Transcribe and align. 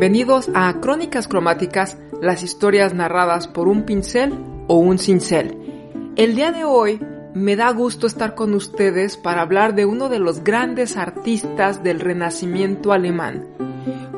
Bienvenidos 0.00 0.48
a 0.54 0.72
Crónicas 0.80 1.26
Cromáticas, 1.26 1.98
las 2.22 2.44
historias 2.44 2.94
narradas 2.94 3.48
por 3.48 3.66
un 3.66 3.82
pincel 3.82 4.32
o 4.68 4.76
un 4.76 4.96
cincel. 4.96 5.58
El 6.14 6.36
día 6.36 6.52
de 6.52 6.62
hoy 6.62 7.00
me 7.34 7.56
da 7.56 7.72
gusto 7.72 8.06
estar 8.06 8.36
con 8.36 8.54
ustedes 8.54 9.16
para 9.16 9.42
hablar 9.42 9.74
de 9.74 9.86
uno 9.86 10.08
de 10.08 10.20
los 10.20 10.44
grandes 10.44 10.96
artistas 10.96 11.82
del 11.82 11.98
Renacimiento 11.98 12.92
alemán. 12.92 13.48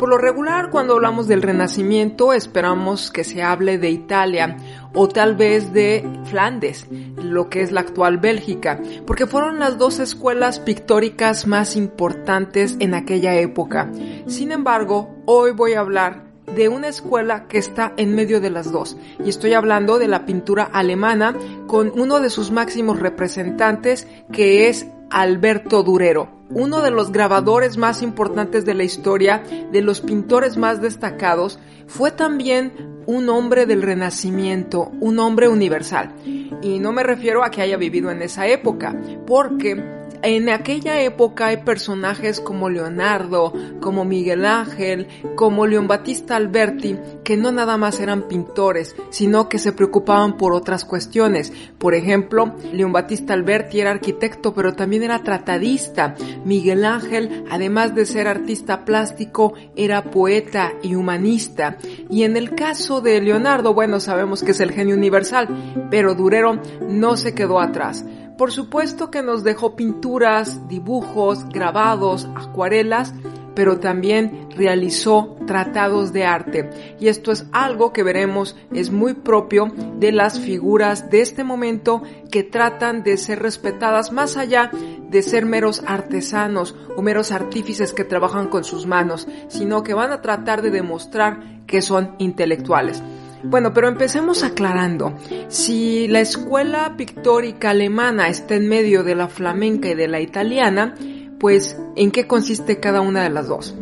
Por 0.01 0.09
lo 0.09 0.17
regular, 0.17 0.71
cuando 0.71 0.95
hablamos 0.95 1.29
del 1.29 1.43
Renacimiento, 1.43 2.33
esperamos 2.33 3.11
que 3.11 3.23
se 3.23 3.43
hable 3.43 3.77
de 3.77 3.91
Italia 3.91 4.57
o 4.95 5.09
tal 5.09 5.37
vez 5.37 5.75
de 5.75 6.09
Flandes, 6.25 6.87
lo 7.23 7.51
que 7.51 7.61
es 7.61 7.71
la 7.71 7.83
actual 7.83 8.17
Bélgica, 8.17 8.81
porque 9.07 9.27
fueron 9.27 9.59
las 9.59 9.77
dos 9.77 9.99
escuelas 9.99 10.59
pictóricas 10.59 11.47
más 11.47 11.77
importantes 11.77 12.79
en 12.80 12.95
aquella 12.95 13.35
época. 13.35 13.93
Sin 14.27 14.52
embargo, 14.52 15.15
hoy 15.27 15.51
voy 15.51 15.74
a 15.74 15.80
hablar 15.80 16.24
de 16.57 16.71
una 16.71 16.89
escuela 16.89 17.46
que 17.46 17.59
está 17.59 17.93
en 17.99 18.15
medio 18.15 18.41
de 18.41 18.49
las 18.49 18.73
dos. 18.73 18.96
Y 19.23 19.29
estoy 19.29 19.52
hablando 19.52 19.99
de 19.99 20.09
la 20.09 20.24
pintura 20.24 20.63
alemana 20.63 21.37
con 21.67 21.93
uno 21.95 22.21
de 22.21 22.30
sus 22.30 22.51
máximos 22.51 23.01
representantes 23.01 24.09
que 24.33 24.71
es 24.71 24.87
Alberto 25.11 25.83
Durero, 25.83 26.40
uno 26.51 26.82
de 26.82 26.90
los 26.90 27.12
grabadores 27.12 27.76
más 27.76 28.02
importantes 28.02 28.65
de 28.65 28.74
la 28.74 28.84
historia, 28.84 29.43
de 29.73 29.82
los 29.82 30.01
pintores 30.01 30.56
más 30.56 30.80
destacados, 30.80 31.59
fue 31.87 32.10
también 32.10 32.73
un 33.06 33.29
hombre 33.29 33.66
del 33.66 33.82
Renacimiento, 33.82 34.93
un 35.01 35.18
hombre 35.18 35.48
universal. 35.48 36.15
Y 36.62 36.78
no 36.78 36.93
me 36.93 37.02
refiero 37.02 37.45
a 37.45 37.51
que 37.51 37.62
haya 37.62 37.76
vivido 37.76 38.10
en 38.10 38.23
esa 38.23 38.46
época, 38.46 38.95
porque 39.26 39.99
en 40.23 40.49
aquella 40.51 41.01
época 41.01 41.46
hay 41.46 41.59
personajes 41.59 42.40
como 42.40 42.68
Leonardo, 42.68 43.52
como 43.80 44.04
Miguel 44.04 44.45
Ángel, 44.45 45.09
como 45.35 45.66
León 45.66 45.88
Battista 45.88 46.37
Alberti, 46.37 46.99
que 47.24 47.37
no 47.37 47.52
nada 47.52 47.77
más 47.77 48.01
eran 48.01 48.29
pintores, 48.29 48.95
sino 49.10 49.49
que 49.49 49.59
se 49.59 49.73
preocupaban 49.73 50.37
por 50.37 50.52
otras 50.52 50.85
cuestiones. 50.85 51.52
Por 51.79 51.95
ejemplo, 51.95 52.54
León 52.73 52.93
Battista 52.93 53.35
Alberti 53.35 53.80
era 53.80 53.90
arquitecto, 53.90 54.52
pero 54.52 54.74
también 54.74 55.02
era 55.02 55.23
tratadista. 55.23 56.15
Miguel 56.45 56.84
Ángel, 56.84 57.45
además 57.51 57.95
de 57.95 58.07
ser 58.07 58.29
artista 58.29 58.84
plástico, 58.84 59.55
era 59.77 60.05
poeta 60.05 60.73
y 60.82 60.95
humanista. 60.95 61.79
Y 62.10 62.24
en 62.24 62.37
el 62.37 62.55
caso 62.55 63.01
de 63.01 63.21
Leonardo, 63.21 63.74
bueno, 63.74 64.00
sabemos 64.00 64.43
que 64.43 64.50
es 64.50 64.60
el 64.60 64.72
genio 64.72 64.94
universal, 64.94 65.49
pero 65.91 66.15
Durero 66.15 66.60
no 66.88 67.16
se 67.16 67.34
quedó 67.34 67.60
atrás. 67.60 68.05
Por 68.41 68.53
supuesto 68.53 69.10
que 69.10 69.22
nos 69.22 69.44
dejó 69.44 69.77
pinturas, 69.77 70.66
dibujos, 70.66 71.47
grabados, 71.50 72.27
acuarelas, 72.34 73.12
pero 73.55 73.81
también 73.81 74.49
realizó 74.56 75.37
tratados 75.47 76.15
de 76.15 76.25
arte. 76.25 76.71
Y 76.99 77.09
esto 77.09 77.33
es 77.33 77.45
algo 77.53 77.93
que 77.93 78.03
veremos 78.03 78.56
es 78.73 78.91
muy 78.91 79.12
propio 79.12 79.71
de 79.99 80.12
las 80.12 80.41
figuras 80.41 81.11
de 81.11 81.21
este 81.21 81.45
momento 81.45 82.03
que 82.31 82.43
tratan 82.43 83.03
de 83.03 83.19
ser 83.19 83.41
respetadas 83.41 84.11
más 84.11 84.39
allá 84.39 84.71
de 85.11 85.21
ser 85.21 85.45
meros 85.45 85.83
artesanos 85.87 86.75
o 86.97 87.03
meros 87.03 87.33
artífices 87.33 87.93
que 87.93 88.05
trabajan 88.05 88.49
con 88.49 88.65
sus 88.65 88.87
manos, 88.87 89.28
sino 89.49 89.83
que 89.83 89.93
van 89.93 90.12
a 90.12 90.22
tratar 90.22 90.62
de 90.62 90.71
demostrar 90.71 91.67
que 91.67 91.83
son 91.83 92.15
intelectuales. 92.17 93.03
Bueno, 93.43 93.73
pero 93.73 93.89
empecemos 93.89 94.43
aclarando. 94.45 95.15
Si 95.49 96.09
la 96.09 96.21
escuela 96.21 96.95
pictórica 96.97 97.71
alemana 97.71 98.28
está 98.28 98.55
en 98.55 98.69
medio 98.69 99.03
de 99.03 99.15
la 99.15 99.28
flamenca 99.28 99.89
y 99.89 99.95
de 99.95 100.09
la 100.09 100.21
italiana, 100.21 100.95
pues 101.39 101.77
¿en 101.97 102.11
qué 102.11 102.27
consiste 102.27 102.81
cada 102.81 103.01
una 103.01 103.23
de 103.23 103.31
las 103.31 103.49
dos? 103.49 103.75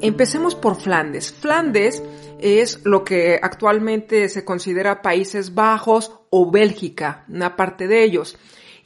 Empecemos 0.00 0.54
por 0.54 0.80
Flandes. 0.80 1.30
Flandes 1.30 2.02
es 2.38 2.80
lo 2.84 3.04
que 3.04 3.38
actualmente 3.40 4.30
se 4.30 4.44
considera 4.46 5.02
Países 5.02 5.54
Bajos 5.54 6.12
o 6.30 6.50
Bélgica, 6.50 7.26
una 7.28 7.54
parte 7.56 7.86
de 7.86 8.02
ellos. 8.02 8.38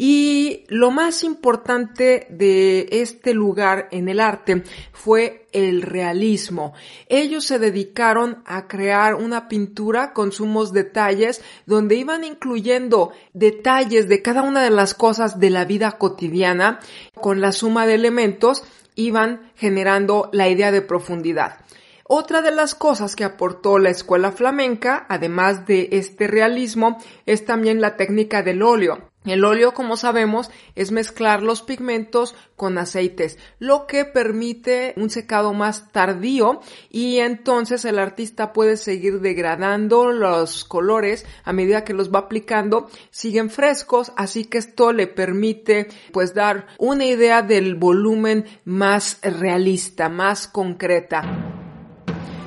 Y 0.07 0.67
lo 0.69 0.91
más 0.91 1.25
importante 1.25 2.27
de 2.29 2.89
este 2.91 3.33
lugar 3.33 3.89
en 3.91 4.11
el 4.11 4.21
arte 4.21 4.63
fue 4.93 5.47
el 5.53 5.81
realismo. 5.81 6.75
Ellos 7.09 7.47
se 7.47 7.59
dedicaron 7.59 8.43
a 8.45 8.69
crear 8.69 9.15
una 9.15 9.49
pintura 9.49 10.13
con 10.13 10.31
sumos 10.31 10.75
detalles 10.75 11.41
donde 11.65 11.95
iban 11.95 12.23
incluyendo 12.23 13.13
detalles 13.33 14.07
de 14.07 14.21
cada 14.21 14.43
una 14.43 14.63
de 14.63 14.69
las 14.69 14.93
cosas 14.93 15.41
de 15.41 15.49
la 15.49 15.65
vida 15.65 15.93
cotidiana 15.93 16.81
con 17.15 17.41
la 17.41 17.53
suma 17.53 17.87
de 17.87 17.95
elementos 17.95 18.63
iban 18.97 19.53
generando 19.57 20.29
la 20.35 20.51
idea 20.51 20.71
de 20.71 20.83
profundidad. 20.83 21.65
Otra 22.07 22.43
de 22.43 22.51
las 22.51 22.75
cosas 22.75 23.17
que 23.17 23.25
aportó 23.25 23.79
la 23.79 23.89
escuela 23.89 24.33
flamenca, 24.33 25.07
además 25.09 25.67
de 25.67 25.89
este 25.93 26.27
realismo, 26.27 26.99
es 27.25 27.47
también 27.47 27.81
la 27.81 27.97
técnica 27.97 28.43
del 28.43 28.61
óleo. 28.61 29.14
El 29.25 29.47
óleo, 29.47 29.73
como 29.73 29.97
sabemos, 29.97 30.51
es 30.75 30.93
mezclar 30.93 31.43
los 31.43 31.63
pigmentos 31.63 32.35
con 32.57 32.77
aceites, 32.77 33.39
lo 33.59 33.87
que 33.87 34.05
permite 34.05 34.93
un 34.97 35.09
secado 35.09 35.55
más 35.55 35.91
tardío 35.93 36.61
y 36.91 37.21
entonces 37.21 37.87
el 37.87 37.99
artista 37.99 38.53
puede 38.53 38.77
seguir 38.77 39.21
degradando 39.21 40.13
los 40.13 40.65
colores 40.65 41.25
a 41.43 41.55
medida 41.55 41.85
que 41.85 41.95
los 41.95 42.13
va 42.13 42.21
aplicando, 42.21 42.91
siguen 43.11 43.49
frescos, 43.49 44.13
así 44.17 44.45
que 44.45 44.59
esto 44.59 44.93
le 44.93 45.07
permite 45.07 45.89
pues 46.13 46.35
dar 46.35 46.67
una 46.79 47.07
idea 47.07 47.41
del 47.41 47.77
volumen 47.77 48.45
más 48.67 49.21
realista, 49.23 50.11
más 50.11 50.47
concreta. 50.49 51.23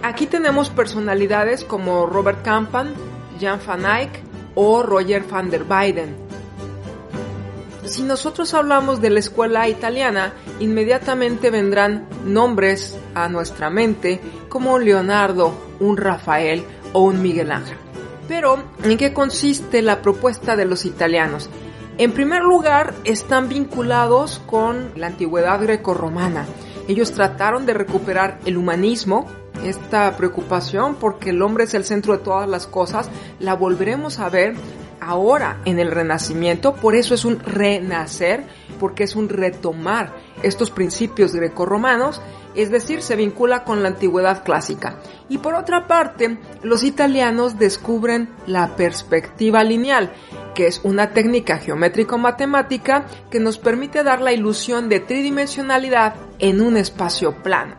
Aquí 0.04 0.28
tenemos 0.28 0.70
personalidades 0.70 1.64
como 1.64 2.06
Robert 2.06 2.44
Campan, 2.44 2.94
Jan 3.42 3.60
van 3.66 3.86
Eyck 3.86 4.12
o 4.54 4.84
Roger 4.84 5.24
van 5.24 5.50
der 5.50 5.64
Weyden 5.64 6.27
si 7.88 8.04
nosotros 8.04 8.54
hablamos 8.54 9.02
de 9.02 9.10
la 9.10 9.20
escuela 9.20 9.68
italiana, 9.68 10.34
inmediatamente 10.60 11.50
vendrán 11.50 12.08
nombres 12.26 12.98
a 13.14 13.30
nuestra 13.30 13.70
mente 13.70 14.20
como 14.50 14.80
Leonardo, 14.80 15.54
un 15.80 15.98
Rafael 15.98 16.64
o 16.94 17.02
un 17.02 17.22
Miguel 17.22 17.52
Ángel. 17.52 17.78
Pero, 18.28 18.64
¿en 18.84 18.98
qué 18.98 19.14
consiste 19.14 19.82
la 19.82 20.02
propuesta 20.02 20.56
de 20.56 20.66
los 20.66 20.86
italianos? 20.86 21.50
En 21.98 22.12
primer 22.12 22.44
lugar, 22.44 22.94
están 23.06 23.50
vinculados 23.50 24.42
con 24.46 24.92
la 24.96 25.08
antigüedad 25.08 25.62
grecorromana. 25.62 26.46
Ellos 26.88 27.12
trataron 27.12 27.66
de 27.66 27.74
recuperar 27.74 28.40
el 28.46 28.58
humanismo, 28.58 29.26
esta 29.64 30.16
preocupación 30.16 30.96
porque 30.96 31.32
el 31.32 31.42
hombre 31.42 31.64
es 31.64 31.74
el 31.74 31.84
centro 31.84 32.14
de 32.14 32.24
todas 32.24 32.48
las 32.48 32.68
cosas, 32.68 33.10
la 33.40 33.56
volveremos 33.56 34.20
a 34.20 34.30
ver 34.30 34.56
ahora 35.00 35.62
en 35.66 35.80
el 35.80 35.92
renacimiento, 35.92 36.76
por 36.76 36.96
eso 36.96 37.14
es 37.14 37.26
un 37.26 37.40
renacer, 37.40 38.46
porque 38.80 39.04
es 39.04 39.16
un 39.16 39.30
retomar 39.30 40.14
estos 40.44 40.72
principios 40.72 41.34
grecorromanos, 41.34 42.22
es 42.56 42.72
decir, 42.72 43.02
se 43.02 43.16
vincula 43.16 43.64
con 43.64 43.84
la 43.84 43.90
antigüedad 43.90 44.44
clásica. 44.44 45.00
Y 45.30 45.38
por 45.38 45.54
otra 45.54 45.88
parte, 45.88 46.40
los 46.64 46.84
italianos 46.84 47.60
descubren 47.60 48.30
la 48.48 48.76
perspectiva 48.76 49.64
lineal, 49.64 50.12
que 50.56 50.68
es 50.68 50.82
una 50.84 51.12
técnica 51.12 51.60
geométrico-matemática 51.60 53.06
que 53.30 53.40
nos 53.40 53.60
permite 53.60 54.04
dar 54.04 54.22
la 54.22 54.34
ilusión 54.34 54.90
de 54.90 55.00
tridimensionalidad 55.00 56.16
en 56.40 56.62
un 56.62 56.78
espacio 56.78 57.44
plano. 57.44 57.76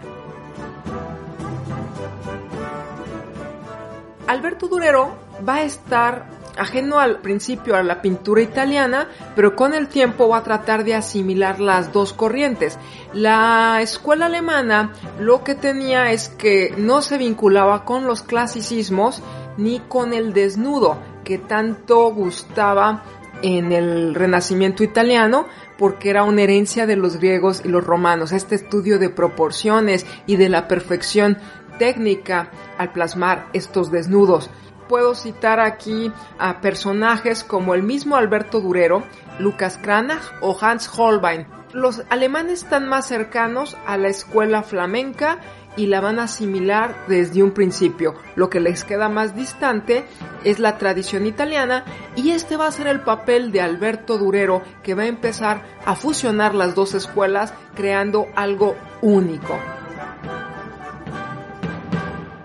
Alberto 4.28 4.68
Durero 4.68 5.16
va 5.48 5.56
a 5.56 5.62
estar 5.62 6.37
ajeno 6.58 6.98
al 6.98 7.20
principio 7.20 7.76
a 7.76 7.82
la 7.82 8.02
pintura 8.02 8.42
italiana, 8.42 9.08
pero 9.34 9.56
con 9.56 9.74
el 9.74 9.88
tiempo 9.88 10.28
va 10.28 10.38
a 10.38 10.42
tratar 10.42 10.84
de 10.84 10.94
asimilar 10.94 11.60
las 11.60 11.92
dos 11.92 12.12
corrientes. 12.12 12.78
La 13.12 13.80
escuela 13.80 14.26
alemana 14.26 14.92
lo 15.20 15.44
que 15.44 15.54
tenía 15.54 16.12
es 16.12 16.28
que 16.28 16.74
no 16.76 17.02
se 17.02 17.18
vinculaba 17.18 17.84
con 17.84 18.06
los 18.06 18.22
clasicismos, 18.22 19.22
ni 19.56 19.80
con 19.80 20.12
el 20.12 20.32
desnudo 20.32 20.98
que 21.24 21.38
tanto 21.38 22.10
gustaba 22.12 23.02
en 23.42 23.72
el 23.72 24.14
Renacimiento 24.14 24.82
italiano, 24.82 25.46
porque 25.76 26.10
era 26.10 26.24
una 26.24 26.42
herencia 26.42 26.86
de 26.86 26.96
los 26.96 27.18
griegos 27.18 27.62
y 27.64 27.68
los 27.68 27.84
romanos, 27.84 28.32
este 28.32 28.56
estudio 28.56 28.98
de 28.98 29.10
proporciones 29.10 30.06
y 30.26 30.36
de 30.36 30.48
la 30.48 30.66
perfección 30.66 31.38
técnica 31.78 32.50
al 32.78 32.92
plasmar 32.92 33.48
estos 33.52 33.90
desnudos. 33.90 34.50
Puedo 34.88 35.14
citar 35.14 35.60
aquí 35.60 36.12
a 36.38 36.60
personajes 36.60 37.44
como 37.44 37.74
el 37.74 37.82
mismo 37.82 38.16
Alberto 38.16 38.60
Durero, 38.60 39.02
Lucas 39.38 39.78
Cranach 39.80 40.22
o 40.40 40.56
Hans 40.60 40.90
Holbein. 40.96 41.46
Los 41.72 42.02
alemanes 42.08 42.62
están 42.62 42.88
más 42.88 43.06
cercanos 43.06 43.76
a 43.86 43.98
la 43.98 44.08
escuela 44.08 44.62
flamenca 44.62 45.38
y 45.76 45.86
la 45.86 46.00
van 46.00 46.18
a 46.18 46.24
asimilar 46.24 47.04
desde 47.06 47.42
un 47.42 47.52
principio. 47.52 48.14
Lo 48.34 48.50
que 48.50 48.60
les 48.60 48.82
queda 48.84 49.08
más 49.08 49.36
distante 49.36 50.04
es 50.44 50.58
la 50.58 50.78
tradición 50.78 51.26
italiana 51.26 51.84
y 52.16 52.30
este 52.30 52.56
va 52.56 52.66
a 52.66 52.72
ser 52.72 52.86
el 52.86 53.00
papel 53.00 53.52
de 53.52 53.60
Alberto 53.60 54.18
Durero 54.18 54.62
que 54.82 54.94
va 54.94 55.02
a 55.02 55.06
empezar 55.06 55.62
a 55.84 55.94
fusionar 55.94 56.54
las 56.54 56.74
dos 56.74 56.94
escuelas 56.94 57.52
creando 57.76 58.26
algo 58.34 58.74
único. 59.02 59.58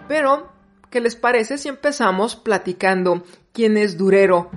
Pero, 0.08 0.53
¿qué 0.94 1.02
les 1.02 1.16
parece 1.16 1.58
si 1.58 1.70
empezamos 1.70 2.36
platicando 2.36 3.24
quién 3.52 3.78
es 3.78 3.98
Durero? 3.98 4.52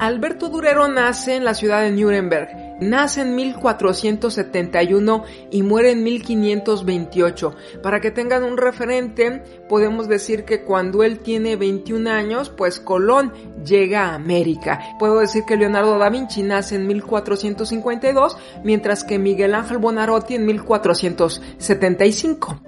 Alberto 0.00 0.48
Durero 0.48 0.88
nace 0.88 1.36
en 1.36 1.44
la 1.44 1.52
ciudad 1.52 1.82
de 1.82 1.90
Nuremberg 1.90 2.64
Nace 2.80 3.20
en 3.20 3.36
1471 3.36 5.24
y 5.50 5.62
muere 5.62 5.92
en 5.92 6.02
1528. 6.02 7.54
Para 7.82 8.00
que 8.00 8.10
tengan 8.10 8.42
un 8.42 8.56
referente, 8.56 9.44
podemos 9.68 10.08
decir 10.08 10.44
que 10.44 10.64
cuando 10.64 11.04
él 11.04 11.20
tiene 11.20 11.56
21 11.56 12.10
años, 12.10 12.50
pues 12.50 12.80
Colón 12.80 13.32
llega 13.64 14.06
a 14.06 14.14
América. 14.14 14.80
Puedo 14.98 15.20
decir 15.20 15.44
que 15.44 15.56
Leonardo 15.56 15.98
da 15.98 16.10
Vinci 16.10 16.42
nace 16.42 16.74
en 16.74 16.88
1452, 16.88 18.36
mientras 18.64 19.04
que 19.04 19.20
Miguel 19.20 19.54
Ángel 19.54 19.78
Bonarotti 19.78 20.34
en 20.34 20.46
1475. 20.46 22.60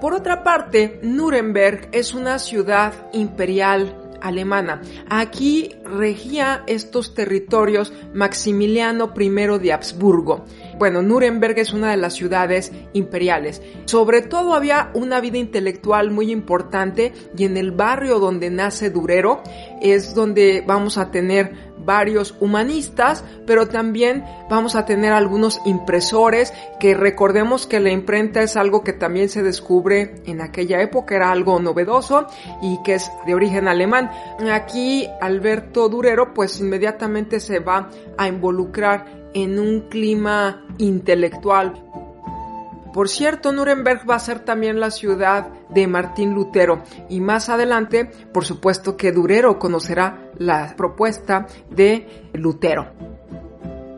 Por 0.00 0.14
otra 0.14 0.42
parte, 0.42 0.98
Nuremberg 1.02 1.88
es 1.92 2.14
una 2.14 2.38
ciudad 2.38 2.92
imperial 3.12 3.96
alemana. 4.20 4.80
Aquí 5.08 5.74
regía 5.84 6.62
estos 6.66 7.14
territorios 7.14 7.92
Maximiliano 8.14 9.12
I 9.16 9.58
de 9.58 9.72
Habsburgo. 9.72 10.44
Bueno, 10.78 11.02
Nuremberg 11.02 11.58
es 11.58 11.72
una 11.72 11.90
de 11.90 11.96
las 11.98 12.14
ciudades 12.14 12.72
imperiales. 12.92 13.62
Sobre 13.84 14.22
todo 14.22 14.54
había 14.54 14.90
una 14.94 15.20
vida 15.20 15.38
intelectual 15.38 16.10
muy 16.10 16.30
importante 16.30 17.12
y 17.36 17.44
en 17.44 17.56
el 17.56 17.72
barrio 17.72 18.18
donde 18.18 18.50
nace 18.50 18.90
Durero 18.90 19.42
es 19.82 20.14
donde 20.14 20.64
vamos 20.66 20.96
a 20.96 21.10
tener 21.10 21.69
varios 21.90 22.36
humanistas, 22.38 23.24
pero 23.48 23.66
también 23.66 24.24
vamos 24.48 24.76
a 24.76 24.84
tener 24.84 25.12
algunos 25.12 25.60
impresores 25.64 26.54
que 26.78 26.94
recordemos 26.94 27.66
que 27.66 27.80
la 27.80 27.90
imprenta 27.90 28.42
es 28.42 28.56
algo 28.56 28.84
que 28.84 28.92
también 28.92 29.28
se 29.28 29.42
descubre 29.42 30.22
en 30.24 30.40
aquella 30.40 30.80
época, 30.80 31.16
era 31.16 31.32
algo 31.32 31.58
novedoso 31.58 32.28
y 32.62 32.80
que 32.84 32.94
es 32.94 33.10
de 33.26 33.34
origen 33.34 33.66
alemán. 33.66 34.08
Aquí 34.52 35.08
Alberto 35.20 35.88
Durero 35.88 36.32
pues 36.32 36.60
inmediatamente 36.60 37.40
se 37.40 37.58
va 37.58 37.90
a 38.16 38.28
involucrar 38.28 39.28
en 39.34 39.58
un 39.58 39.88
clima 39.88 40.64
intelectual 40.78 41.89
por 42.92 43.08
cierto, 43.08 43.52
Nuremberg 43.52 44.08
va 44.08 44.16
a 44.16 44.20
ser 44.20 44.40
también 44.40 44.80
la 44.80 44.90
ciudad 44.90 45.48
de 45.68 45.86
Martín 45.86 46.34
Lutero 46.34 46.82
y 47.08 47.20
más 47.20 47.48
adelante, 47.48 48.10
por 48.32 48.44
supuesto 48.44 48.96
que 48.96 49.12
Durero 49.12 49.58
conocerá 49.58 50.30
la 50.38 50.74
propuesta 50.76 51.46
de 51.70 52.28
Lutero. 52.32 52.88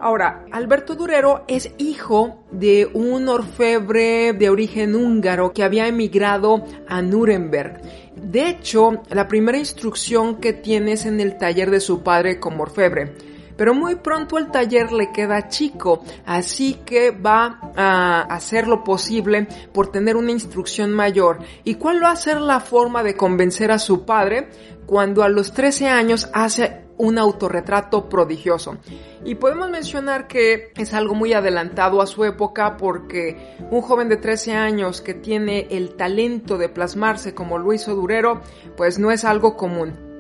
Ahora, 0.01 0.45
Alberto 0.51 0.97
Durero 0.97 1.45
es 1.47 1.73
hijo 1.79 2.43
de 2.51 2.91
un 2.93 3.29
orfebre 3.29 4.33
de 4.33 4.51
origen 4.51 4.97
húngaro 4.97 5.53
que 5.53 5.63
había 5.63 5.87
emigrado 5.87 6.65
a 6.89 7.01
Nuremberg. 7.03 7.81
De 8.17 8.49
hecho, 8.49 9.03
la 9.11 9.29
primera 9.29 9.59
instrucción 9.59 10.41
que 10.41 10.53
tiene 10.53 10.93
es 10.93 11.07
en 11.07 11.21
el 11.21 11.39
taller 11.39 11.71
de 11.71 11.79
su 11.79 12.03
padre 12.03 12.41
como 12.41 12.65
orfebre 12.65 13.15
pero 13.57 13.75
muy 13.75 13.97
pronto 13.97 14.39
el 14.39 14.51
taller 14.51 14.93
le 14.93 15.13
queda 15.13 15.49
chico, 15.49 16.03
así 16.27 16.81
que 16.85 17.11
va 17.11 17.73
a 17.77 18.23
hacer 18.23 18.69
lo 18.69 18.85
posible 18.85 19.47
por 19.73 19.91
tener 19.91 20.17
una 20.17 20.31
instrucción 20.33 20.93
mayor. 20.93 21.39
¿Y 21.65 21.75
cuál 21.75 22.03
va 22.03 22.11
a 22.11 22.17
ser 22.17 22.41
la 22.41 22.61
forma 22.61 23.03
de 23.03 23.17
convencer 23.17 23.71
a 23.71 23.79
su 23.79 24.05
padre? 24.05 24.49
Cuando 24.87 25.23
a 25.23 25.29
los 25.29 25.53
13 25.53 25.89
años 25.89 26.29
hace 26.33 26.83
un 26.99 27.19
autorretrato 27.19 28.09
prodigioso. 28.09 28.77
Y 29.25 29.35
podemos 29.37 29.71
mencionar 29.71 30.27
que 30.27 30.73
es 30.77 30.95
algo 30.95 31.15
muy 31.15 31.33
adelantado 31.33 32.01
a 32.01 32.07
su 32.07 32.25
época 32.25 32.77
porque 32.77 33.57
un 33.71 33.81
joven 33.81 34.09
de 34.09 34.17
13 34.17 34.53
años 34.53 35.01
que 35.01 35.15
tiene 35.15 35.67
el 35.71 35.95
talento 35.95 36.59
de 36.59 36.69
plasmarse 36.69 37.35
como 37.35 37.59
Luis 37.59 37.89
Odurero, 37.89 38.41
pues 38.77 38.99
no 38.99 39.11
es 39.11 39.25
algo 39.25 39.57
común 39.57 40.12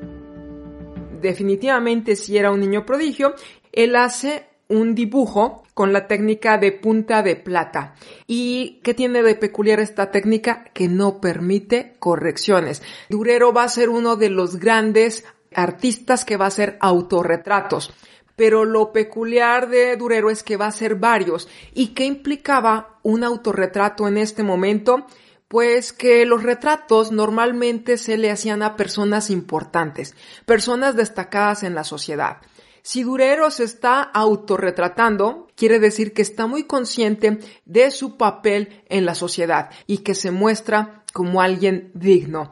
definitivamente 1.23 2.17
si 2.17 2.37
era 2.37 2.51
un 2.51 2.61
niño 2.61 2.85
prodigio, 2.85 3.35
él 3.73 3.97
hace 3.97 4.49
un 4.69 4.95
dibujo 4.95 5.63
con 5.75 5.93
la 5.93 6.07
técnica 6.07 6.59
de 6.59 6.73
punta 6.73 7.23
de 7.23 7.37
plata. 7.37 7.95
¿Y 8.27 8.81
qué 8.83 8.95
tiene 8.95 9.23
de 9.23 9.35
peculiar 9.35 9.81
esta 9.81 10.11
técnica? 10.11 10.65
Que 10.73 10.89
no 10.89 11.21
permite 11.21 11.95
correcciones. 11.99 12.83
Durero 13.09 13.53
va 13.53 13.65
a 13.65 13.69
ser 13.69 13.89
uno 13.89 14.17
de 14.17 14.31
los 14.31 14.57
grandes 14.57 15.25
artistas 15.55 16.25
que 16.25 16.37
va 16.37 16.47
a 16.47 16.49
hacer 16.49 16.79
autorretratos. 16.81 17.93
Pero 18.35 18.65
lo 18.65 18.93
peculiar 18.93 19.69
de 19.69 19.97
Durero 19.97 20.31
es 20.31 20.43
que 20.43 20.57
va 20.57 20.67
a 20.67 20.73
ser 20.73 20.97
varios. 20.97 21.49
¿Y 21.75 21.89
qué 21.89 22.05
implicaba 22.05 22.99
un 23.03 23.25
autorretrato 23.25 24.09
en 24.09 24.17
este 24.17 24.43
momento? 24.43 25.07
Pues 25.53 25.93
que 25.93 26.25
los 26.25 26.43
retratos 26.43 27.13
normalmente 27.13 27.99
se 27.99 28.17
le 28.17 28.31
hacían 28.31 28.63
a 28.63 28.75
personas 28.75 29.29
importantes, 29.29 30.17
personas 30.47 30.97
destacadas 30.97 31.63
en 31.63 31.75
la 31.75 31.85
sociedad. 31.85 32.39
Si 32.81 33.03
Durero 33.03 33.51
se 33.51 33.65
está 33.65 34.01
autorretratando, 34.01 35.49
quiere 35.55 35.79
decir 35.79 36.15
que 36.15 36.23
está 36.23 36.47
muy 36.47 36.65
consciente 36.65 37.39
de 37.67 37.91
su 37.91 38.17
papel 38.17 38.83
en 38.89 39.05
la 39.05 39.15
sociedad 39.15 39.69
y 39.87 39.99
que 39.99 40.15
se 40.15 40.31
muestra 40.31 41.05
como 41.13 41.43
alguien 41.43 41.91
digno. 41.93 42.49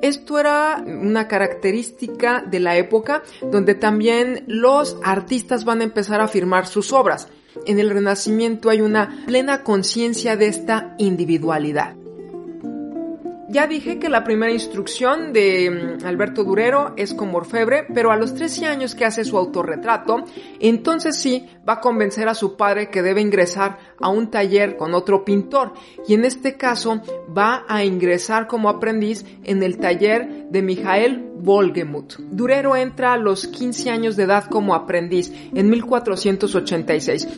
Esto 0.00 0.38
era 0.38 0.80
una 0.86 1.26
característica 1.26 2.40
de 2.40 2.60
la 2.60 2.76
época 2.76 3.24
donde 3.42 3.74
también 3.74 4.44
los 4.46 4.96
artistas 5.02 5.64
van 5.64 5.80
a 5.80 5.84
empezar 5.84 6.20
a 6.20 6.28
firmar 6.28 6.68
sus 6.68 6.92
obras 6.92 7.26
en 7.66 7.78
el 7.78 7.90
Renacimiento 7.90 8.70
hay 8.70 8.80
una 8.80 9.24
plena 9.26 9.62
conciencia 9.62 10.36
de 10.36 10.46
esta 10.46 10.94
individualidad. 10.98 11.96
Ya 13.54 13.68
dije 13.68 14.00
que 14.00 14.08
la 14.08 14.24
primera 14.24 14.50
instrucción 14.50 15.32
de 15.32 15.98
mm, 16.00 16.04
Alberto 16.06 16.42
Durero 16.42 16.92
es 16.96 17.14
como 17.14 17.38
orfebre, 17.38 17.86
pero 17.94 18.10
a 18.10 18.16
los 18.16 18.34
13 18.34 18.66
años 18.66 18.96
que 18.96 19.04
hace 19.04 19.24
su 19.24 19.38
autorretrato, 19.38 20.24
entonces 20.58 21.16
sí 21.20 21.46
va 21.68 21.74
a 21.74 21.80
convencer 21.80 22.28
a 22.28 22.34
su 22.34 22.56
padre 22.56 22.90
que 22.90 23.00
debe 23.00 23.20
ingresar 23.20 23.78
a 24.00 24.08
un 24.08 24.28
taller 24.28 24.76
con 24.76 24.92
otro 24.92 25.24
pintor 25.24 25.72
y 26.08 26.14
en 26.14 26.24
este 26.24 26.56
caso 26.56 27.00
va 27.36 27.64
a 27.68 27.84
ingresar 27.84 28.48
como 28.48 28.68
aprendiz 28.68 29.24
en 29.44 29.62
el 29.62 29.78
taller 29.78 30.48
de 30.50 30.60
Mijael 30.60 31.33
Volgemuth. 31.44 32.14
Durero 32.18 32.74
entra 32.74 33.12
a 33.12 33.18
los 33.18 33.46
15 33.46 33.90
años 33.90 34.16
de 34.16 34.22
edad 34.22 34.46
como 34.46 34.74
aprendiz 34.74 35.30
en 35.54 35.68
1486. 35.68 37.28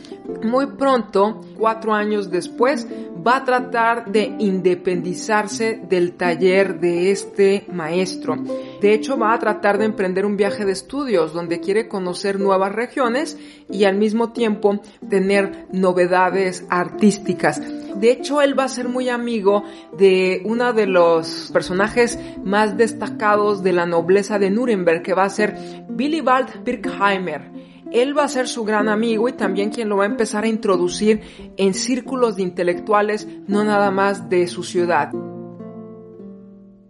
Muy 0.43 0.67
pronto, 0.67 1.41
cuatro 1.57 1.93
años 1.93 2.31
después, 2.31 2.87
va 3.27 3.37
a 3.37 3.43
tratar 3.43 4.09
de 4.09 4.33
independizarse 4.39 5.81
del 5.89 6.13
taller 6.13 6.79
de 6.79 7.11
este 7.11 7.65
maestro. 7.73 8.35
De 8.81 8.93
hecho, 8.93 9.17
va 9.17 9.33
a 9.33 9.39
tratar 9.39 9.77
de 9.77 9.85
emprender 9.85 10.25
un 10.25 10.37
viaje 10.37 10.63
de 10.63 10.71
estudios 10.71 11.33
donde 11.33 11.59
quiere 11.59 11.89
conocer 11.89 12.39
nuevas 12.39 12.71
regiones 12.71 13.37
y 13.69 13.83
al 13.83 13.97
mismo 13.97 14.31
tiempo 14.31 14.79
tener 15.09 15.67
novedades 15.73 16.65
artísticas. 16.69 17.61
De 17.99 18.11
hecho, 18.11 18.41
él 18.41 18.57
va 18.57 18.65
a 18.65 18.69
ser 18.69 18.89
muy 18.89 19.09
amigo 19.09 19.63
de 19.97 20.41
uno 20.45 20.71
de 20.71 20.85
los 20.85 21.49
personajes 21.51 22.19
más 22.43 22.77
destacados 22.77 23.63
de 23.63 23.73
la 23.73 23.87
nobleza 23.87 24.37
de 24.37 24.51
Nuremberg, 24.51 25.01
que 25.01 25.15
va 25.15 25.23
a 25.23 25.29
ser 25.29 25.85
Willibald 25.89 26.63
Pirkheimer. 26.63 27.51
Él 27.91 28.15
va 28.15 28.25
a 28.25 28.27
ser 28.27 28.47
su 28.47 28.63
gran 28.65 28.87
amigo 28.87 29.29
y 29.29 29.33
también 29.33 29.71
quien 29.71 29.89
lo 29.89 29.97
va 29.97 30.03
a 30.03 30.07
empezar 30.07 30.43
a 30.43 30.47
introducir 30.47 31.21
en 31.57 31.73
círculos 31.73 32.35
de 32.35 32.43
intelectuales, 32.43 33.27
no 33.47 33.63
nada 33.63 33.89
más 33.89 34.29
de 34.29 34.45
su 34.47 34.63
ciudad. 34.63 35.11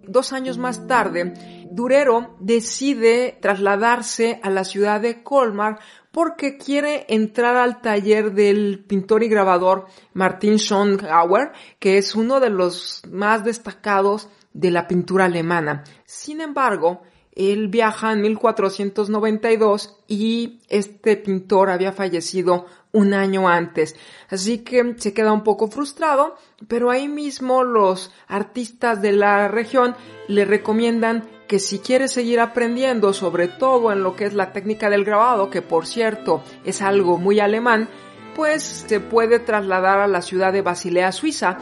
Dos 0.07 0.33
años 0.33 0.57
más 0.57 0.87
tarde, 0.87 1.33
Durero 1.71 2.35
decide 2.39 3.37
trasladarse 3.41 4.39
a 4.41 4.49
la 4.49 4.63
ciudad 4.63 4.99
de 4.99 5.21
Colmar 5.21 5.79
porque 6.17 6.57
quiere 6.57 7.05
entrar 7.09 7.57
al 7.57 7.79
taller 7.79 8.33
del 8.33 8.83
pintor 8.87 9.21
y 9.21 9.27
grabador 9.27 9.85
Martin 10.13 10.57
Schongauer, 10.57 11.51
que 11.77 11.99
es 11.99 12.15
uno 12.15 12.39
de 12.39 12.49
los 12.49 13.03
más 13.11 13.43
destacados 13.43 14.27
de 14.51 14.71
la 14.71 14.87
pintura 14.87 15.25
alemana. 15.25 15.83
Sin 16.05 16.41
embargo, 16.41 17.03
él 17.35 17.67
viaja 17.67 18.13
en 18.13 18.21
1492 18.21 19.95
y 20.07 20.59
este 20.69 21.17
pintor 21.17 21.69
había 21.69 21.91
fallecido 21.91 22.65
un 22.91 23.13
año 23.13 23.47
antes. 23.47 23.95
Así 24.27 24.63
que 24.63 24.95
se 24.97 25.13
queda 25.13 25.31
un 25.31 25.43
poco 25.43 25.67
frustrado, 25.67 26.35
pero 26.67 26.89
ahí 26.89 27.07
mismo 27.07 27.63
los 27.63 28.11
artistas 28.27 29.03
de 29.03 29.11
la 29.11 29.49
región 29.49 29.95
le 30.27 30.45
recomiendan 30.45 31.36
que 31.47 31.59
si 31.59 31.79
quiere 31.79 32.07
seguir 32.07 32.39
aprendiendo 32.39 33.13
sobre 33.13 33.47
todo 33.47 33.91
en 33.91 34.03
lo 34.03 34.15
que 34.15 34.25
es 34.25 34.33
la 34.33 34.51
técnica 34.51 34.89
del 34.89 35.05
grabado, 35.05 35.49
que 35.49 35.61
por 35.61 35.85
cierto 35.85 36.43
es 36.65 36.81
algo 36.81 37.17
muy 37.17 37.39
alemán, 37.39 37.89
pues 38.35 38.63
se 38.63 38.99
puede 38.99 39.39
trasladar 39.39 39.99
a 39.99 40.07
la 40.07 40.21
ciudad 40.21 40.53
de 40.53 40.61
Basilea, 40.61 41.11
Suiza, 41.11 41.57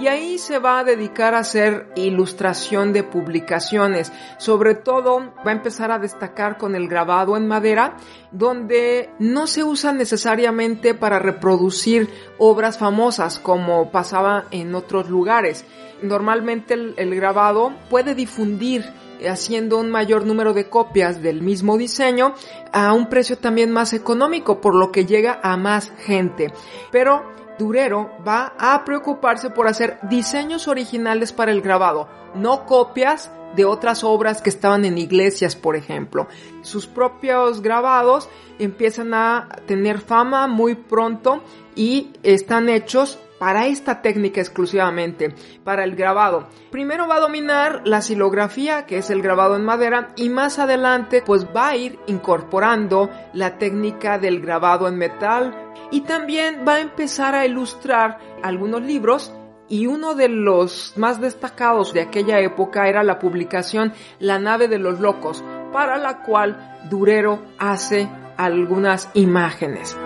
y 0.00 0.08
ahí 0.08 0.38
se 0.38 0.58
va 0.58 0.78
a 0.78 0.84
dedicar 0.84 1.34
a 1.34 1.40
hacer 1.40 1.92
ilustración 1.94 2.94
de 2.94 3.02
publicaciones. 3.02 4.10
Sobre 4.38 4.74
todo 4.74 5.34
va 5.46 5.50
a 5.50 5.52
empezar 5.52 5.90
a 5.90 5.98
destacar 5.98 6.56
con 6.56 6.74
el 6.74 6.88
grabado 6.88 7.36
en 7.36 7.46
madera, 7.46 7.98
donde 8.30 9.10
no 9.18 9.46
se 9.46 9.62
usa 9.62 9.92
necesariamente 9.92 10.94
para 10.94 11.18
reproducir 11.18 12.08
obras 12.38 12.78
famosas 12.78 13.38
como 13.38 13.90
pasaba 13.90 14.46
en 14.50 14.74
otros 14.74 15.10
lugares. 15.10 15.66
Normalmente 16.02 16.74
el, 16.74 17.14
grabado 17.14 17.72
puede 17.88 18.14
difundir 18.14 18.84
haciendo 19.28 19.78
un 19.78 19.90
mayor 19.90 20.24
número 20.24 20.52
de 20.54 20.68
copias 20.68 21.22
del 21.22 21.42
mismo 21.42 21.76
diseño 21.76 22.34
a 22.72 22.92
un 22.92 23.08
precio 23.08 23.36
también 23.36 23.70
más 23.70 23.92
económico, 23.92 24.60
por 24.60 24.74
lo 24.74 24.90
que 24.92 25.04
llega 25.04 25.40
a 25.42 25.56
más 25.56 25.92
gente. 25.98 26.52
Pero 26.90 27.22
Durero 27.58 28.10
va 28.26 28.54
a 28.58 28.84
preocuparse 28.84 29.50
por 29.50 29.68
hacer 29.68 29.98
diseños 30.08 30.68
originales 30.68 31.32
para 31.32 31.52
el 31.52 31.60
grabado, 31.60 32.08
no 32.34 32.64
copias 32.64 33.30
de 33.54 33.64
otras 33.64 34.04
obras 34.04 34.42
que 34.42 34.50
estaban 34.50 34.84
en 34.84 34.98
iglesias, 34.98 35.56
por 35.56 35.76
ejemplo. 35.76 36.28
Sus 36.62 36.86
propios 36.86 37.62
grabados 37.62 38.28
empiezan 38.58 39.12
a 39.14 39.48
tener 39.66 40.00
fama 40.00 40.46
muy 40.46 40.74
pronto 40.74 41.42
y 41.74 42.10
están 42.22 42.68
hechos 42.68 43.18
para 43.40 43.66
esta 43.66 44.02
técnica 44.02 44.42
exclusivamente, 44.42 45.34
para 45.64 45.82
el 45.82 45.96
grabado. 45.96 46.46
Primero 46.70 47.08
va 47.08 47.16
a 47.16 47.20
dominar 47.20 47.80
la 47.86 48.02
silografía, 48.02 48.84
que 48.84 48.98
es 48.98 49.08
el 49.08 49.22
grabado 49.22 49.56
en 49.56 49.64
madera, 49.64 50.10
y 50.14 50.28
más 50.28 50.58
adelante 50.58 51.22
pues 51.24 51.46
va 51.46 51.68
a 51.68 51.76
ir 51.76 51.98
incorporando 52.06 53.08
la 53.32 53.56
técnica 53.56 54.18
del 54.18 54.42
grabado 54.42 54.88
en 54.88 54.98
metal 54.98 55.72
y 55.90 56.02
también 56.02 56.66
va 56.68 56.74
a 56.74 56.80
empezar 56.80 57.34
a 57.34 57.46
ilustrar 57.46 58.18
algunos 58.42 58.82
libros 58.82 59.32
y 59.70 59.86
uno 59.86 60.14
de 60.14 60.28
los 60.28 60.92
más 60.96 61.18
destacados 61.18 61.94
de 61.94 62.02
aquella 62.02 62.40
época 62.40 62.88
era 62.88 63.02
la 63.02 63.18
publicación 63.18 63.94
La 64.18 64.38
nave 64.38 64.68
de 64.68 64.78
los 64.78 65.00
locos, 65.00 65.42
para 65.72 65.96
la 65.96 66.22
cual 66.22 66.76
Durero 66.90 67.40
hace 67.58 68.06
algunas 68.36 69.08
imágenes. 69.14 69.96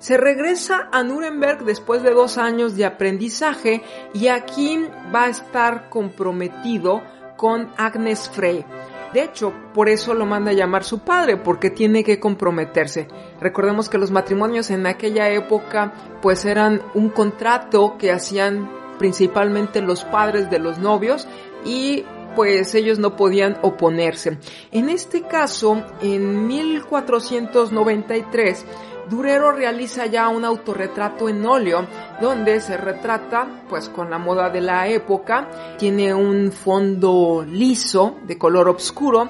Se 0.00 0.16
regresa 0.16 0.88
a 0.92 1.02
Nuremberg 1.02 1.64
después 1.64 2.02
de 2.02 2.12
dos 2.12 2.38
años 2.38 2.74
de 2.74 2.86
aprendizaje 2.86 3.82
y 4.14 4.28
aquí 4.28 4.82
va 5.14 5.24
a 5.24 5.28
estar 5.28 5.90
comprometido 5.90 7.02
con 7.36 7.70
Agnes 7.76 8.30
Frey. 8.30 8.64
De 9.12 9.22
hecho, 9.22 9.52
por 9.74 9.90
eso 9.90 10.14
lo 10.14 10.24
manda 10.24 10.52
a 10.52 10.54
llamar 10.54 10.84
su 10.84 11.00
padre, 11.00 11.36
porque 11.36 11.68
tiene 11.68 12.02
que 12.02 12.18
comprometerse. 12.18 13.08
Recordemos 13.42 13.90
que 13.90 13.98
los 13.98 14.10
matrimonios 14.10 14.70
en 14.70 14.86
aquella 14.86 15.28
época 15.28 15.92
pues 16.22 16.46
eran 16.46 16.80
un 16.94 17.10
contrato 17.10 17.98
que 17.98 18.10
hacían 18.10 18.70
principalmente 18.98 19.82
los 19.82 20.04
padres 20.04 20.48
de 20.48 20.60
los 20.60 20.78
novios 20.78 21.28
y 21.64 22.06
pues 22.34 22.74
ellos 22.74 22.98
no 22.98 23.16
podían 23.16 23.58
oponerse. 23.62 24.38
En 24.70 24.88
este 24.88 25.20
caso, 25.22 25.82
en 26.00 26.46
1493, 26.46 28.64
Durero 29.10 29.50
realiza 29.50 30.06
ya 30.06 30.28
un 30.28 30.44
autorretrato 30.44 31.28
en 31.28 31.44
óleo 31.44 31.84
donde 32.20 32.60
se 32.60 32.76
retrata 32.76 33.64
pues 33.68 33.88
con 33.88 34.08
la 34.08 34.18
moda 34.18 34.50
de 34.50 34.60
la 34.60 34.86
época, 34.86 35.76
tiene 35.76 36.14
un 36.14 36.52
fondo 36.52 37.44
liso 37.44 38.18
de 38.22 38.38
color 38.38 38.68
oscuro, 38.68 39.28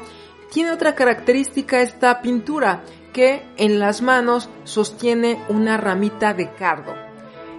tiene 0.51 0.73
otra 0.73 0.95
característica 0.95 1.81
esta 1.81 2.21
pintura 2.21 2.83
que 3.15 3.49
en 3.57 3.79
las 3.79 4.03
manos 4.03 4.51
sostiene 4.65 5.43
una 5.49 5.79
ramita 5.79 6.35
de 6.35 6.51
cardo. 6.53 6.95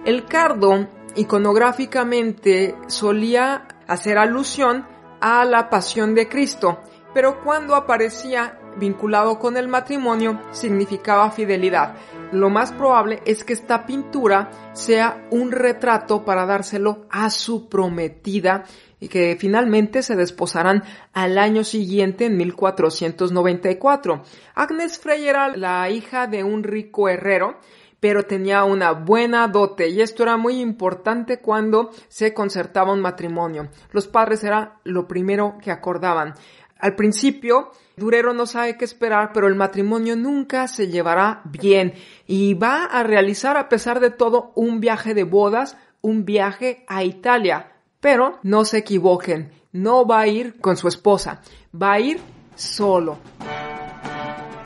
El 0.04 0.24
cardo 0.24 0.86
iconográficamente 1.16 2.76
solía 2.86 3.66
hacer 3.88 4.16
alusión 4.16 4.86
a 5.20 5.44
la 5.44 5.68
pasión 5.68 6.14
de 6.14 6.28
Cristo, 6.28 6.78
pero 7.12 7.42
cuando 7.42 7.74
aparecía 7.74 8.60
vinculado 8.76 9.38
con 9.38 9.56
el 9.56 9.68
matrimonio 9.68 10.40
significaba 10.52 11.30
fidelidad. 11.30 11.94
Lo 12.32 12.50
más 12.50 12.72
probable 12.72 13.20
es 13.24 13.44
que 13.44 13.52
esta 13.52 13.86
pintura 13.86 14.50
sea 14.72 15.26
un 15.30 15.52
retrato 15.52 16.24
para 16.24 16.46
dárselo 16.46 17.06
a 17.10 17.30
su 17.30 17.68
prometida 17.68 18.64
y 19.00 19.08
que 19.08 19.36
finalmente 19.38 20.02
se 20.02 20.16
desposarán 20.16 20.84
al 21.12 21.36
año 21.36 21.64
siguiente 21.64 22.26
en 22.26 22.36
1494. 22.36 24.22
Agnes 24.54 24.98
Frey 24.98 25.26
era 25.26 25.48
la 25.56 25.90
hija 25.90 26.26
de 26.26 26.44
un 26.44 26.62
rico 26.62 27.08
herrero 27.08 27.58
pero 28.02 28.24
tenía 28.24 28.64
una 28.64 28.90
buena 28.90 29.46
dote 29.46 29.88
y 29.88 30.00
esto 30.00 30.24
era 30.24 30.36
muy 30.36 30.60
importante 30.60 31.38
cuando 31.38 31.90
se 32.08 32.34
concertaba 32.34 32.92
un 32.92 33.00
matrimonio. 33.00 33.68
Los 33.92 34.08
padres 34.08 34.42
era 34.42 34.80
lo 34.82 35.06
primero 35.06 35.56
que 35.62 35.70
acordaban. 35.70 36.34
Al 36.82 36.96
principio, 36.96 37.70
Durero 37.96 38.34
no 38.34 38.44
sabe 38.44 38.76
qué 38.76 38.84
esperar, 38.84 39.30
pero 39.32 39.46
el 39.46 39.54
matrimonio 39.54 40.16
nunca 40.16 40.66
se 40.66 40.88
llevará 40.88 41.40
bien 41.44 41.94
y 42.26 42.54
va 42.54 42.86
a 42.86 43.04
realizar 43.04 43.56
a 43.56 43.68
pesar 43.68 44.00
de 44.00 44.10
todo 44.10 44.50
un 44.56 44.80
viaje 44.80 45.14
de 45.14 45.22
bodas, 45.22 45.76
un 46.00 46.24
viaje 46.24 46.84
a 46.88 47.04
Italia. 47.04 47.70
Pero 48.00 48.40
no 48.42 48.64
se 48.64 48.78
equivoquen, 48.78 49.52
no 49.70 50.04
va 50.04 50.22
a 50.22 50.26
ir 50.26 50.58
con 50.60 50.76
su 50.76 50.88
esposa, 50.88 51.40
va 51.72 51.92
a 51.92 52.00
ir 52.00 52.20
solo 52.56 53.18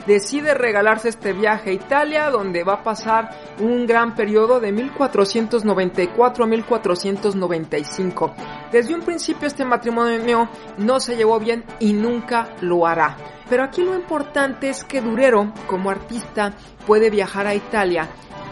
decide 0.07 0.53
regalarse 0.53 1.09
este 1.09 1.33
viaje 1.33 1.69
a 1.69 1.73
Italia, 1.73 2.29
donde 2.31 2.63
va 2.63 2.75
a 2.75 2.83
pasar 2.83 3.29
un 3.59 3.85
gran 3.85 4.15
periodo 4.15 4.59
de 4.59 4.71
1494 4.71 6.43
a 6.43 6.47
1495. 6.47 8.33
Desde 8.71 8.95
un 8.95 9.01
principio 9.01 9.47
este 9.47 9.65
matrimonio 9.65 10.49
no 10.77 10.99
se 10.99 11.17
llevó 11.17 11.39
bien 11.39 11.65
y 11.79 11.93
nunca 11.93 12.55
lo 12.61 12.87
hará. 12.87 13.17
Pero 13.49 13.63
aquí 13.63 13.83
lo 13.83 13.95
importante 13.95 14.69
es 14.69 14.83
que 14.83 15.01
Durero, 15.01 15.53
como 15.67 15.89
artista, 15.89 16.53
puede 16.85 17.09
viajar 17.09 17.47
a 17.47 17.55
Italia 17.55 18.09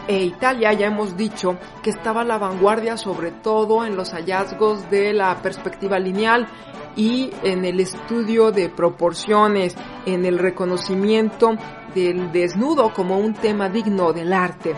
e 0.08 0.24
Italia 0.24 0.72
ya 0.72 0.86
hemos 0.86 1.16
dicho 1.16 1.58
que 1.82 1.90
estaba 1.90 2.22
a 2.22 2.24
la 2.24 2.38
vanguardia 2.38 2.96
sobre 2.96 3.30
todo 3.30 3.84
en 3.84 3.96
los 3.96 4.12
hallazgos 4.12 4.88
de 4.90 5.12
la 5.12 5.42
perspectiva 5.42 5.98
lineal 5.98 6.46
y 6.96 7.30
en 7.42 7.64
el 7.64 7.80
estudio 7.80 8.50
de 8.50 8.68
proporciones, 8.68 9.76
en 10.06 10.24
el 10.24 10.38
reconocimiento 10.38 11.54
del 11.94 12.32
desnudo 12.32 12.92
como 12.92 13.18
un 13.18 13.34
tema 13.34 13.68
digno 13.68 14.12
del 14.12 14.32
arte. 14.32 14.74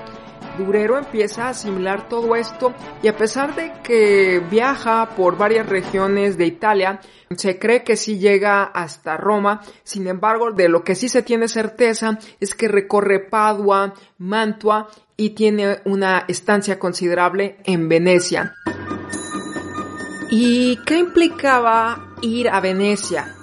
Durero 0.58 0.99
empieza 0.99 1.44
a 1.47 1.50
asimilar 1.50 2.08
todo 2.08 2.35
esto 2.35 2.75
y 3.00 3.06
a 3.06 3.16
pesar 3.16 3.54
de 3.54 3.73
que 3.82 4.42
viaja 4.50 5.08
por 5.16 5.38
varias 5.38 5.68
regiones 5.68 6.37
de 6.37 6.47
Italia, 6.47 7.00
se 7.37 7.58
cree 7.61 7.85
que 7.85 7.97
sí 7.97 8.18
llega 8.18 8.64
hasta 8.64 9.16
Roma, 9.16 9.61
sin 9.85 10.08
embargo 10.08 10.50
de 10.50 10.68
lo 10.68 10.82
que 10.82 10.97
sí 10.97 11.08
se 11.08 11.23
tiene 11.23 11.47
certeza 11.47 12.18
es 12.40 12.56
que 12.56 12.66
recorre 12.66 13.20
Padua, 13.20 13.94
Mantua 14.18 14.88
y 15.20 15.30
tiene 15.30 15.80
una 15.84 16.25
estancia 16.28 16.78
considerable 16.78 17.58
en 17.64 17.88
Venecia. 17.88 18.54
¿Y 20.30 20.76
qué 20.87 20.98
implicaba 20.98 22.14
ir 22.22 22.48
a 22.48 22.60
Venecia? 22.60 23.34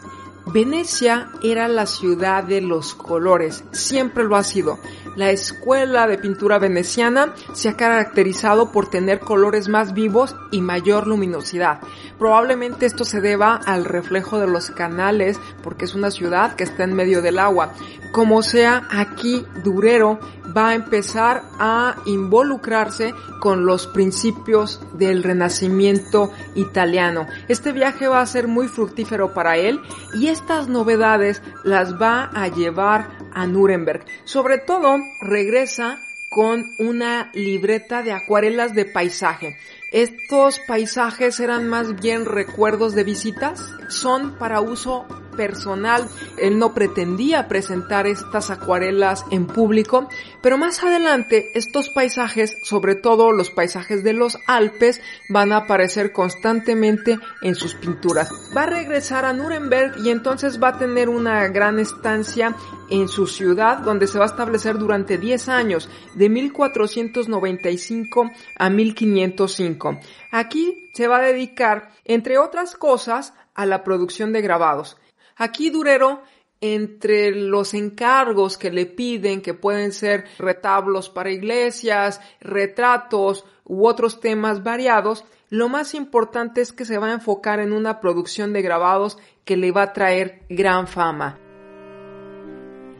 Venecia 0.47 1.31
era 1.43 1.67
la 1.67 1.85
ciudad 1.85 2.45
de 2.45 2.61
los 2.61 2.95
colores, 2.95 3.65
siempre 3.73 4.23
lo 4.23 4.37
ha 4.37 4.43
sido. 4.45 4.79
La 5.17 5.31
escuela 5.31 6.07
de 6.07 6.17
pintura 6.17 6.59
veneciana 6.59 7.33
se 7.51 7.67
ha 7.67 7.75
caracterizado 7.75 8.71
por 8.71 8.89
tener 8.89 9.19
colores 9.19 9.67
más 9.67 9.93
vivos 9.93 10.33
y 10.51 10.61
mayor 10.61 11.07
luminosidad. 11.07 11.81
Probablemente 12.17 12.85
esto 12.85 13.03
se 13.03 13.21
deba 13.21 13.55
al 13.55 13.85
reflejo 13.85 14.39
de 14.39 14.47
los 14.47 14.71
canales 14.71 15.39
porque 15.63 15.85
es 15.85 15.95
una 15.95 16.11
ciudad 16.11 16.55
que 16.55 16.63
está 16.63 16.83
en 16.83 16.93
medio 16.93 17.21
del 17.21 17.39
agua. 17.39 17.73
Como 18.11 18.41
sea, 18.41 18.87
aquí 18.89 19.45
Durero 19.63 20.19
va 20.55 20.69
a 20.69 20.75
empezar 20.75 21.43
a 21.59 21.95
involucrarse 22.05 23.13
con 23.41 23.65
los 23.65 23.87
principios 23.87 24.79
del 24.93 25.23
renacimiento 25.23 26.31
italiano. 26.55 27.27
Este 27.49 27.73
viaje 27.73 28.07
va 28.07 28.21
a 28.21 28.25
ser 28.25 28.47
muy 28.47 28.69
fructífero 28.69 29.33
para 29.33 29.57
él 29.57 29.81
y 30.13 30.27
estas 30.27 30.69
novedades 30.69 31.41
las 31.63 32.01
va 32.01 32.29
a 32.33 32.47
llevar 32.47 33.09
a 33.33 33.45
Nuremberg. 33.47 34.05
Sobre 34.23 34.59
todo 34.59 34.97
regresa 35.21 35.99
con 36.29 36.65
una 36.79 37.31
libreta 37.33 38.03
de 38.03 38.11
acuarelas 38.11 38.73
de 38.73 38.85
paisaje. 38.85 39.57
Estos 39.95 40.59
paisajes 40.59 41.39
eran 41.39 41.69
más 41.69 41.95
bien 42.01 42.25
recuerdos 42.25 42.95
de 42.95 43.05
visitas, 43.05 43.71
son 43.87 44.37
para 44.37 44.59
uso 44.59 45.05
personal. 45.35 46.07
Él 46.37 46.57
no 46.57 46.73
pretendía 46.73 47.47
presentar 47.47 48.07
estas 48.07 48.49
acuarelas 48.49 49.25
en 49.31 49.47
público, 49.47 50.07
pero 50.41 50.57
más 50.57 50.83
adelante 50.83 51.51
estos 51.55 51.89
paisajes, 51.89 52.57
sobre 52.63 52.95
todo 52.95 53.31
los 53.31 53.51
paisajes 53.51 54.03
de 54.03 54.13
los 54.13 54.37
Alpes, 54.47 55.01
van 55.29 55.51
a 55.51 55.57
aparecer 55.57 56.11
constantemente 56.11 57.19
en 57.41 57.55
sus 57.55 57.75
pinturas. 57.75 58.29
Va 58.55 58.63
a 58.63 58.67
regresar 58.67 59.25
a 59.25 59.33
Nuremberg 59.33 59.97
y 60.03 60.09
entonces 60.09 60.61
va 60.61 60.69
a 60.69 60.77
tener 60.77 61.09
una 61.09 61.47
gran 61.47 61.79
estancia 61.79 62.55
en 62.89 63.07
su 63.07 63.27
ciudad 63.27 63.79
donde 63.79 64.07
se 64.07 64.19
va 64.19 64.25
a 64.25 64.27
establecer 64.27 64.77
durante 64.77 65.17
10 65.17 65.49
años, 65.49 65.89
de 66.13 66.29
1495 66.29 68.31
a 68.57 68.69
1505. 68.69 69.99
Aquí 70.31 70.89
se 70.93 71.07
va 71.07 71.17
a 71.17 71.21
dedicar, 71.21 71.91
entre 72.03 72.37
otras 72.37 72.75
cosas, 72.75 73.33
a 73.53 73.65
la 73.65 73.83
producción 73.83 74.33
de 74.33 74.41
grabados. 74.41 74.97
Aquí 75.35 75.69
Durero, 75.69 76.23
entre 76.61 77.31
los 77.31 77.73
encargos 77.73 78.57
que 78.57 78.71
le 78.71 78.85
piden, 78.85 79.41
que 79.41 79.53
pueden 79.53 79.91
ser 79.91 80.25
retablos 80.37 81.09
para 81.09 81.31
iglesias, 81.31 82.21
retratos 82.39 83.45
u 83.65 83.85
otros 83.85 84.19
temas 84.19 84.63
variados, 84.63 85.25
lo 85.49 85.69
más 85.69 85.93
importante 85.93 86.61
es 86.61 86.71
que 86.73 86.85
se 86.85 86.97
va 86.97 87.07
a 87.07 87.13
enfocar 87.13 87.59
en 87.59 87.73
una 87.73 87.99
producción 87.99 88.53
de 88.53 88.61
grabados 88.61 89.17
que 89.43 89.57
le 89.57 89.71
va 89.71 89.83
a 89.83 89.93
traer 89.93 90.43
gran 90.49 90.87
fama. 90.87 91.44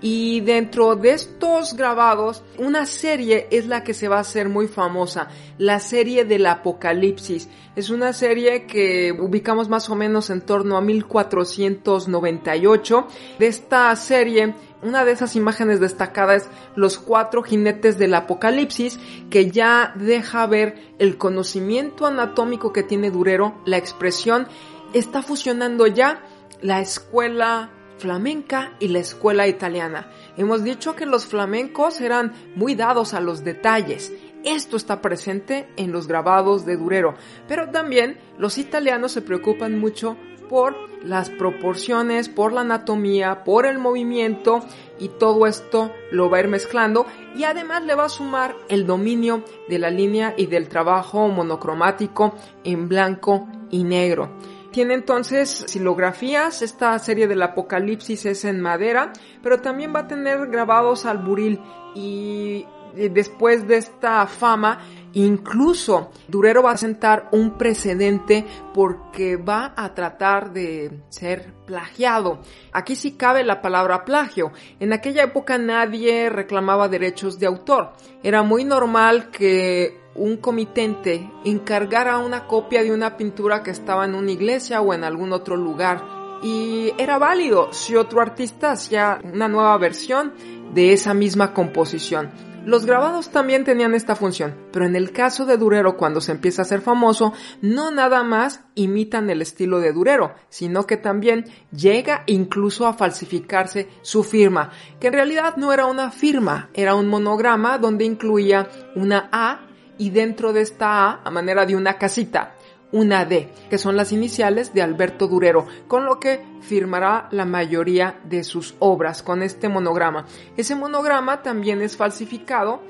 Y 0.07 0.41
dentro 0.41 0.95
de 0.95 1.13
estos 1.13 1.75
grabados, 1.75 2.43
una 2.59 2.85
serie 2.85 3.47
es 3.49 3.65
la 3.65 3.83
que 3.83 3.95
se 3.95 4.07
va 4.07 4.17
a 4.17 4.19
hacer 4.19 4.49
muy 4.49 4.67
famosa, 4.67 5.29
la 5.57 5.79
serie 5.79 6.25
del 6.25 6.45
Apocalipsis. 6.45 7.49
Es 7.75 7.89
una 7.89 8.13
serie 8.13 8.67
que 8.67 9.11
ubicamos 9.11 9.67
más 9.67 9.89
o 9.89 9.95
menos 9.95 10.29
en 10.29 10.41
torno 10.41 10.77
a 10.77 10.81
1498. 10.81 13.07
De 13.39 13.47
esta 13.47 13.95
serie, 13.95 14.53
una 14.83 15.05
de 15.05 15.11
esas 15.11 15.35
imágenes 15.35 15.79
destacadas 15.79 16.43
es 16.43 16.49
los 16.75 16.99
cuatro 16.99 17.41
jinetes 17.41 17.97
del 17.97 18.13
Apocalipsis, 18.13 18.99
que 19.31 19.49
ya 19.49 19.91
deja 19.95 20.45
ver 20.45 20.93
el 20.99 21.17
conocimiento 21.17 22.05
anatómico 22.05 22.71
que 22.71 22.83
tiene 22.83 23.09
Durero, 23.09 23.59
la 23.65 23.77
expresión, 23.77 24.47
está 24.93 25.23
fusionando 25.23 25.87
ya 25.87 26.21
la 26.61 26.79
escuela 26.79 27.71
flamenca 27.97 28.73
y 28.79 28.89
la 28.89 28.99
escuela 28.99 29.47
italiana. 29.47 30.11
Hemos 30.37 30.63
dicho 30.63 30.95
que 30.95 31.05
los 31.05 31.25
flamencos 31.25 32.01
eran 32.01 32.33
muy 32.55 32.75
dados 32.75 33.13
a 33.13 33.19
los 33.19 33.43
detalles. 33.43 34.13
Esto 34.43 34.77
está 34.77 35.01
presente 35.01 35.67
en 35.75 35.91
los 35.91 36.07
grabados 36.07 36.65
de 36.65 36.77
Durero, 36.77 37.15
pero 37.47 37.69
también 37.71 38.19
los 38.37 38.57
italianos 38.57 39.11
se 39.11 39.21
preocupan 39.21 39.79
mucho 39.79 40.17
por 40.49 40.75
las 41.03 41.29
proporciones, 41.29 42.29
por 42.29 42.53
la 42.53 42.61
anatomía, 42.61 43.43
por 43.43 43.65
el 43.65 43.77
movimiento 43.79 44.59
y 44.99 45.09
todo 45.09 45.45
esto 45.47 45.91
lo 46.11 46.29
va 46.29 46.37
a 46.37 46.41
ir 46.41 46.47
mezclando 46.47 47.05
y 47.35 47.43
además 47.43 47.83
le 47.83 47.95
va 47.95 48.05
a 48.05 48.09
sumar 48.09 48.55
el 48.69 48.85
dominio 48.85 49.43
de 49.67 49.79
la 49.79 49.89
línea 49.89 50.33
y 50.37 50.47
del 50.47 50.69
trabajo 50.69 51.27
monocromático 51.27 52.35
en 52.63 52.87
blanco 52.87 53.47
y 53.69 53.83
negro. 53.83 54.31
Tiene 54.75 54.93
entonces 54.93 55.63
silografías, 55.67 56.61
esta 56.61 56.99
serie 56.99 57.29
del 57.29 57.41
Apocalipsis 57.41 58.25
es 58.25 58.43
en 58.43 58.59
madera, 58.59 59.13
pero 59.41 59.61
también 59.61 59.95
va 59.95 60.01
a 60.01 60.07
tener 60.09 60.47
grabados 60.47 61.05
al 61.05 61.19
buril 61.19 61.61
y 61.95 62.65
después 62.93 63.65
de 63.69 63.77
esta 63.77 64.27
fama, 64.27 64.81
incluso 65.13 66.11
Durero 66.27 66.61
va 66.61 66.71
a 66.71 66.77
sentar 66.77 67.29
un 67.31 67.57
precedente 67.57 68.45
porque 68.73 69.37
va 69.37 69.73
a 69.77 69.93
tratar 69.93 70.51
de 70.51 70.99
ser 71.07 71.53
plagiado. 71.65 72.41
Aquí 72.73 72.97
sí 72.97 73.13
cabe 73.13 73.45
la 73.45 73.61
palabra 73.61 74.03
plagio. 74.03 74.51
En 74.81 74.91
aquella 74.91 75.23
época 75.23 75.57
nadie 75.57 76.29
reclamaba 76.29 76.89
derechos 76.89 77.39
de 77.39 77.45
autor. 77.45 77.93
Era 78.23 78.43
muy 78.43 78.65
normal 78.65 79.31
que 79.31 80.04
un 80.15 80.37
comitente 80.37 81.29
encargara 81.43 82.17
una 82.17 82.47
copia 82.47 82.83
de 82.83 82.91
una 82.91 83.17
pintura 83.17 83.63
que 83.63 83.71
estaba 83.71 84.05
en 84.05 84.15
una 84.15 84.31
iglesia 84.31 84.81
o 84.81 84.93
en 84.93 85.03
algún 85.03 85.33
otro 85.33 85.55
lugar. 85.57 86.03
Y 86.41 86.93
era 86.97 87.17
válido 87.17 87.73
si 87.73 87.95
otro 87.95 88.21
artista 88.21 88.71
hacía 88.71 89.19
una 89.23 89.47
nueva 89.47 89.77
versión 89.77 90.33
de 90.73 90.93
esa 90.93 91.13
misma 91.13 91.53
composición. 91.53 92.31
Los 92.65 92.87
grabados 92.87 93.29
también 93.29 93.63
tenían 93.63 93.93
esta 93.93 94.15
función, 94.15 94.55
pero 94.71 94.87
en 94.87 94.95
el 94.95 95.11
caso 95.11 95.45
de 95.45 95.55
Durero 95.55 95.97
cuando 95.97 96.19
se 96.19 96.31
empieza 96.31 96.63
a 96.63 96.65
ser 96.65 96.81
famoso, 96.81 97.31
no 97.61 97.91
nada 97.91 98.23
más 98.23 98.63
imitan 98.73 99.29
el 99.29 99.43
estilo 99.43 99.79
de 99.79 99.93
Durero, 99.93 100.33
sino 100.49 100.87
que 100.87 100.97
también 100.97 101.45
llega 101.71 102.23
incluso 102.25 102.87
a 102.87 102.93
falsificarse 102.93 103.87
su 104.01 104.23
firma, 104.23 104.71
que 104.99 105.07
en 105.07 105.13
realidad 105.13 105.57
no 105.57 105.73
era 105.73 105.85
una 105.85 106.09
firma, 106.09 106.71
era 106.73 106.95
un 106.95 107.07
monograma 107.07 107.77
donde 107.77 108.05
incluía 108.05 108.67
una 108.95 109.29
A 109.31 109.64
y 109.97 110.09
dentro 110.09 110.53
de 110.53 110.61
esta 110.61 111.09
A, 111.09 111.21
a 111.23 111.31
manera 111.31 111.65
de 111.65 111.75
una 111.75 111.97
casita, 111.97 112.55
una 112.91 113.25
D, 113.25 113.49
que 113.69 113.77
son 113.77 113.97
las 113.97 114.11
iniciales 114.11 114.73
de 114.73 114.81
Alberto 114.81 115.27
Durero, 115.27 115.65
con 115.87 116.05
lo 116.05 116.19
que 116.19 116.45
firmará 116.61 117.27
la 117.31 117.45
mayoría 117.45 118.19
de 118.23 118.43
sus 118.43 118.75
obras 118.79 119.23
con 119.23 119.43
este 119.43 119.67
monograma. 119.67 120.25
Ese 120.55 120.75
monograma 120.75 121.41
también 121.41 121.81
es 121.81 121.97
falsificado. 121.97 122.81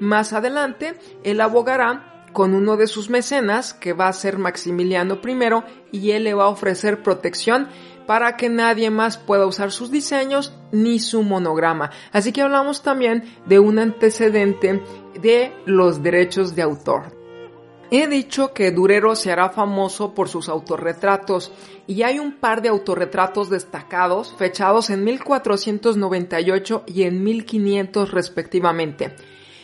Más 0.00 0.32
adelante, 0.32 0.94
él 1.24 1.40
abogará 1.40 2.26
con 2.32 2.54
uno 2.54 2.76
de 2.76 2.86
sus 2.86 3.10
mecenas, 3.10 3.74
que 3.74 3.92
va 3.92 4.08
a 4.08 4.12
ser 4.12 4.38
Maximiliano 4.38 5.18
I, 5.22 5.98
y 5.98 6.10
él 6.12 6.24
le 6.24 6.34
va 6.34 6.44
a 6.44 6.48
ofrecer 6.48 7.02
protección 7.02 7.68
para 8.06 8.36
que 8.36 8.48
nadie 8.48 8.90
más 8.90 9.16
pueda 9.16 9.46
usar 9.46 9.70
sus 9.70 9.90
diseños 9.90 10.54
ni 10.72 10.98
su 10.98 11.22
monograma. 11.22 11.90
Así 12.12 12.32
que 12.32 12.42
hablamos 12.42 12.82
también 12.82 13.24
de 13.46 13.58
un 13.58 13.78
antecedente 13.78 14.82
de 15.20 15.52
los 15.66 16.02
derechos 16.02 16.54
de 16.54 16.62
autor. 16.62 17.22
He 17.94 18.06
dicho 18.06 18.54
que 18.54 18.70
Durero 18.70 19.14
se 19.14 19.30
hará 19.30 19.50
famoso 19.50 20.14
por 20.14 20.30
sus 20.30 20.48
autorretratos 20.48 21.52
y 21.86 22.04
hay 22.04 22.18
un 22.18 22.32
par 22.32 22.62
de 22.62 22.70
autorretratos 22.70 23.50
destacados 23.50 24.34
fechados 24.38 24.88
en 24.88 25.04
1498 25.04 26.84
y 26.86 27.02
en 27.02 27.22
1500 27.22 28.10
respectivamente. 28.10 29.14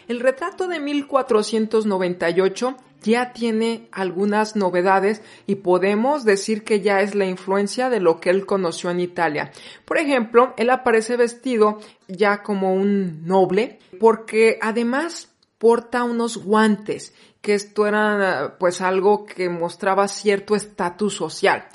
El 0.09 0.21
retrato 0.21 0.69
de 0.69 0.79
1498 0.79 2.77
ya 3.03 3.33
tiene 3.33 3.89
algunas 3.93 4.57
novedades 4.57 5.23
y 5.47 5.55
podemos 5.55 6.25
decir 6.25 6.65
que 6.65 6.81
ya 6.81 7.01
es 7.01 7.15
la 7.15 7.25
influencia 7.25 7.89
de 7.89 8.01
lo 8.01 8.21
que 8.21 8.29
él 8.29 8.45
conoció 8.45 8.91
en 8.91 9.01
Italia. 9.01 9.53
Por 9.85 9.97
ejemplo, 9.97 10.53
él 10.59 10.69
aparece 10.69 11.17
vestido 11.17 11.79
ya 12.09 12.43
como 12.43 12.75
un 12.75 13.27
noble 13.27 13.79
porque 13.99 14.59
además 14.61 15.31
porta 15.59 16.05
unos 16.05 16.37
guantes, 16.37 17.13
que 17.41 17.55
esto 17.55 17.87
era 17.87 18.57
pues 18.59 18.81
algo 18.81 19.27
que 19.27 19.49
mostraba 19.49 20.09
cierto 20.09 20.55
estatus 20.55 21.15
social. 21.15 21.67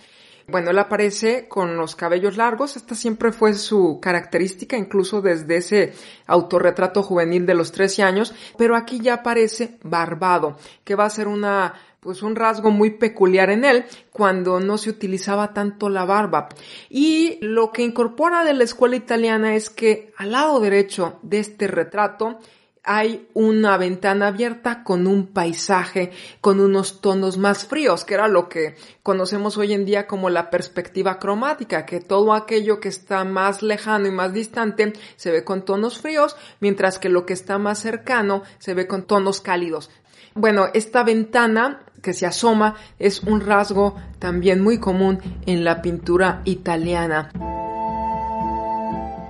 Bueno, 0.45 0.71
él 0.71 0.79
aparece 0.79 1.47
con 1.47 1.77
los 1.77 1.95
cabellos 1.95 2.35
largos, 2.35 2.75
esta 2.75 2.95
siempre 2.95 3.31
fue 3.31 3.53
su 3.53 3.99
característica, 4.01 4.75
incluso 4.75 5.21
desde 5.21 5.57
ese 5.57 5.93
autorretrato 6.27 7.01
juvenil 7.01 7.45
de 7.45 7.53
los 7.53 7.71
13 7.71 8.03
años, 8.03 8.33
pero 8.57 8.75
aquí 8.75 8.99
ya 8.99 9.15
aparece 9.15 9.77
barbado, 9.83 10.57
que 10.83 10.95
va 10.95 11.05
a 11.05 11.09
ser 11.09 11.27
una 11.27 11.73
pues 12.01 12.21
un 12.21 12.35
rasgo 12.35 12.69
muy 12.69 12.89
peculiar 12.89 13.49
en 13.49 13.63
él 13.63 13.85
cuando 14.11 14.59
no 14.59 14.77
se 14.77 14.89
utilizaba 14.89 15.53
tanto 15.53 15.87
la 15.87 16.03
barba. 16.03 16.49
Y 16.89 17.37
lo 17.39 17.71
que 17.71 17.81
incorpora 17.81 18.43
de 18.43 18.53
la 18.53 18.65
escuela 18.65 18.97
italiana 18.97 19.55
es 19.55 19.69
que 19.69 20.11
al 20.17 20.33
lado 20.33 20.59
derecho 20.59 21.17
de 21.21 21.39
este 21.39 21.65
retrato 21.67 22.39
hay 22.83 23.29
una 23.33 23.77
ventana 23.77 24.27
abierta 24.27 24.83
con 24.83 25.07
un 25.07 25.27
paisaje, 25.27 26.11
con 26.41 26.59
unos 26.59 26.99
tonos 26.99 27.37
más 27.37 27.65
fríos, 27.65 28.03
que 28.03 28.13
era 28.13 28.27
lo 28.27 28.49
que 28.49 28.75
conocemos 29.03 29.57
hoy 29.57 29.73
en 29.73 29.85
día 29.85 30.05
como 30.05 30.29
la 30.29 30.49
perspectiva 30.49 31.17
cromática, 31.17 31.85
que 31.85 32.01
todo 32.01 32.33
aquello 32.33 32.81
que 32.81 32.89
está 32.89 33.23
más 33.23 33.63
lejano 33.63 34.07
y 34.07 34.11
más 34.11 34.33
distante 34.33 34.93
se 35.15 35.31
ve 35.31 35.45
con 35.45 35.63
tonos 35.63 35.97
fríos, 35.99 36.35
mientras 36.59 36.99
que 36.99 37.07
lo 37.07 37.25
que 37.25 37.33
está 37.33 37.57
más 37.57 37.79
cercano 37.79 38.43
se 38.59 38.73
ve 38.73 38.85
con 38.85 39.03
tonos 39.03 39.39
cálidos. 39.39 39.89
Bueno, 40.35 40.67
esta 40.73 41.03
ventana 41.03 41.85
que 42.01 42.13
se 42.13 42.25
asoma 42.25 42.75
es 42.99 43.23
un 43.23 43.39
rasgo 43.39 43.95
también 44.19 44.61
muy 44.61 44.77
común 44.79 45.19
en 45.45 45.63
la 45.63 45.81
pintura 45.81 46.41
italiana. 46.43 47.31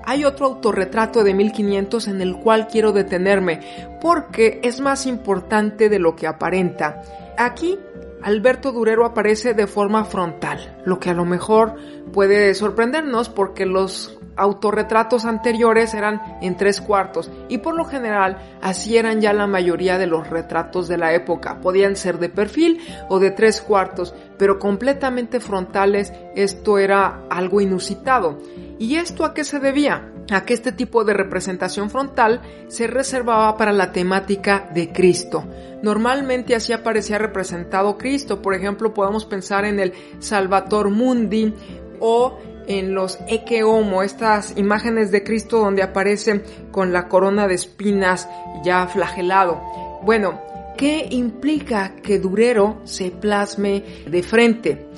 Hay 0.06 0.26
otro 0.26 0.48
autorretrato 0.48 1.24
de 1.24 1.34
1500 1.34 2.08
en 2.08 2.22
el 2.22 2.36
cual 2.38 2.68
quiero 2.68 2.92
detenerme 2.92 3.60
porque 4.02 4.60
es 4.64 4.80
más 4.82 5.06
importante 5.06 5.90
de 5.90 6.00
lo 6.00 6.16
que 6.16 6.28
aparenta. 6.28 7.02
Aquí 7.38 7.80
Alberto 8.22 8.72
Durero 8.72 9.06
aparece 9.06 9.54
de 9.54 9.68
forma 9.68 10.06
frontal, 10.06 10.82
lo 10.86 11.00
que 11.00 11.10
a 11.10 11.14
lo 11.14 11.26
mejor 11.26 11.76
puede 12.14 12.54
sorprendernos 12.54 13.28
porque 13.30 13.66
los 13.66 14.18
autorretratos 14.36 15.26
anteriores 15.26 15.94
eran 15.94 16.22
en 16.42 16.58
tres 16.58 16.82
cuartos 16.82 17.30
y 17.50 17.60
por 17.60 17.76
lo 17.76 17.86
general 17.86 18.38
así 18.62 18.98
eran 18.98 19.22
ya 19.22 19.34
la 19.34 19.48
mayoría 19.48 19.98
de 19.98 20.08
los 20.08 20.30
retratos 20.30 20.88
de 20.88 20.98
la 20.98 21.14
época. 21.14 21.60
Podían 21.62 21.96
ser 21.96 22.18
de 22.18 22.30
perfil 22.30 22.80
o 23.10 23.20
de 23.20 23.32
tres 23.32 23.62
cuartos, 23.62 24.16
pero 24.38 24.58
completamente 24.58 25.40
frontales 25.40 26.14
esto 26.36 26.78
era 26.78 27.24
algo 27.30 27.62
inusitado. 27.62 28.40
¿Y 28.84 28.98
esto 28.98 29.24
a 29.24 29.34
qué 29.34 29.46
se 29.46 29.62
debía? 29.62 30.12
A 30.30 30.44
que 30.44 30.54
este 30.54 30.74
tipo 30.74 31.06
de 31.06 31.14
representación 31.14 31.90
frontal 31.90 32.42
se 32.68 32.86
reservaba 32.86 33.56
para 33.56 33.72
la 33.72 33.94
temática 33.94 34.70
de 34.74 34.92
Cristo. 34.92 35.46
Normalmente 35.82 36.54
así 36.54 36.74
aparecía 36.74 37.18
representado 37.18 37.98
Cristo, 37.98 38.42
por 38.42 38.54
ejemplo 38.54 38.94
podemos 38.94 39.24
pensar 39.24 39.64
en 39.64 39.80
el 39.80 39.94
Salvator 40.20 40.90
Mundi 40.90 41.54
o 42.02 42.38
en 42.68 42.94
los 42.94 43.20
Eke 43.30 43.64
Homo, 43.64 44.04
estas 44.04 44.58
imágenes 44.58 45.12
de 45.12 45.24
Cristo 45.24 45.60
donde 45.60 45.82
aparece 45.82 46.44
con 46.70 46.92
la 46.92 47.08
corona 47.08 47.48
de 47.48 47.56
espinas 47.56 48.28
ya 48.66 48.86
flagelado. 48.88 49.62
Bueno, 50.04 50.42
¿qué 50.76 51.08
implica 51.10 51.96
que 52.04 52.20
Durero 52.20 52.82
se 52.84 53.12
plasme 53.12 53.82
de 54.10 54.24
frente? 54.24 54.93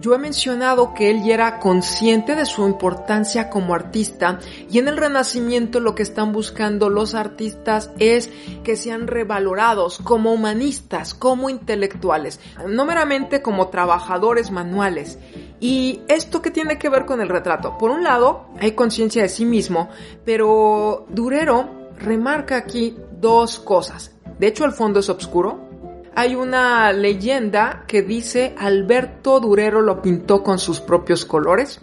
Yo 0.00 0.14
he 0.14 0.18
mencionado 0.18 0.94
que 0.94 1.10
él 1.10 1.22
ya 1.22 1.34
era 1.34 1.58
consciente 1.58 2.34
de 2.34 2.46
su 2.46 2.66
importancia 2.66 3.50
como 3.50 3.74
artista 3.74 4.38
y 4.70 4.78
en 4.78 4.88
el 4.88 4.96
Renacimiento 4.96 5.78
lo 5.78 5.94
que 5.94 6.02
están 6.02 6.32
buscando 6.32 6.88
los 6.88 7.14
artistas 7.14 7.90
es 7.98 8.30
que 8.64 8.76
sean 8.76 9.08
revalorados 9.08 9.98
como 9.98 10.32
humanistas, 10.32 11.12
como 11.12 11.50
intelectuales, 11.50 12.40
no 12.66 12.86
meramente 12.86 13.42
como 13.42 13.68
trabajadores 13.68 14.50
manuales. 14.50 15.18
¿Y 15.60 16.00
esto 16.08 16.40
qué 16.40 16.50
tiene 16.50 16.78
que 16.78 16.88
ver 16.88 17.04
con 17.04 17.20
el 17.20 17.28
retrato? 17.28 17.76
Por 17.76 17.90
un 17.90 18.02
lado, 18.02 18.46
hay 18.58 18.72
conciencia 18.72 19.22
de 19.22 19.28
sí 19.28 19.44
mismo, 19.44 19.90
pero 20.24 21.04
Durero 21.10 21.90
remarca 21.98 22.56
aquí 22.56 22.96
dos 23.20 23.58
cosas. 23.58 24.16
De 24.38 24.46
hecho, 24.46 24.64
el 24.64 24.72
fondo 24.72 25.00
es 25.00 25.10
oscuro, 25.10 25.69
hay 26.20 26.34
una 26.34 26.92
leyenda 26.92 27.84
que 27.86 28.02
dice 28.02 28.54
Alberto 28.58 29.40
Durero 29.40 29.80
lo 29.80 30.02
pintó 30.02 30.42
con 30.42 30.58
sus 30.58 30.78
propios 30.78 31.24
colores, 31.24 31.80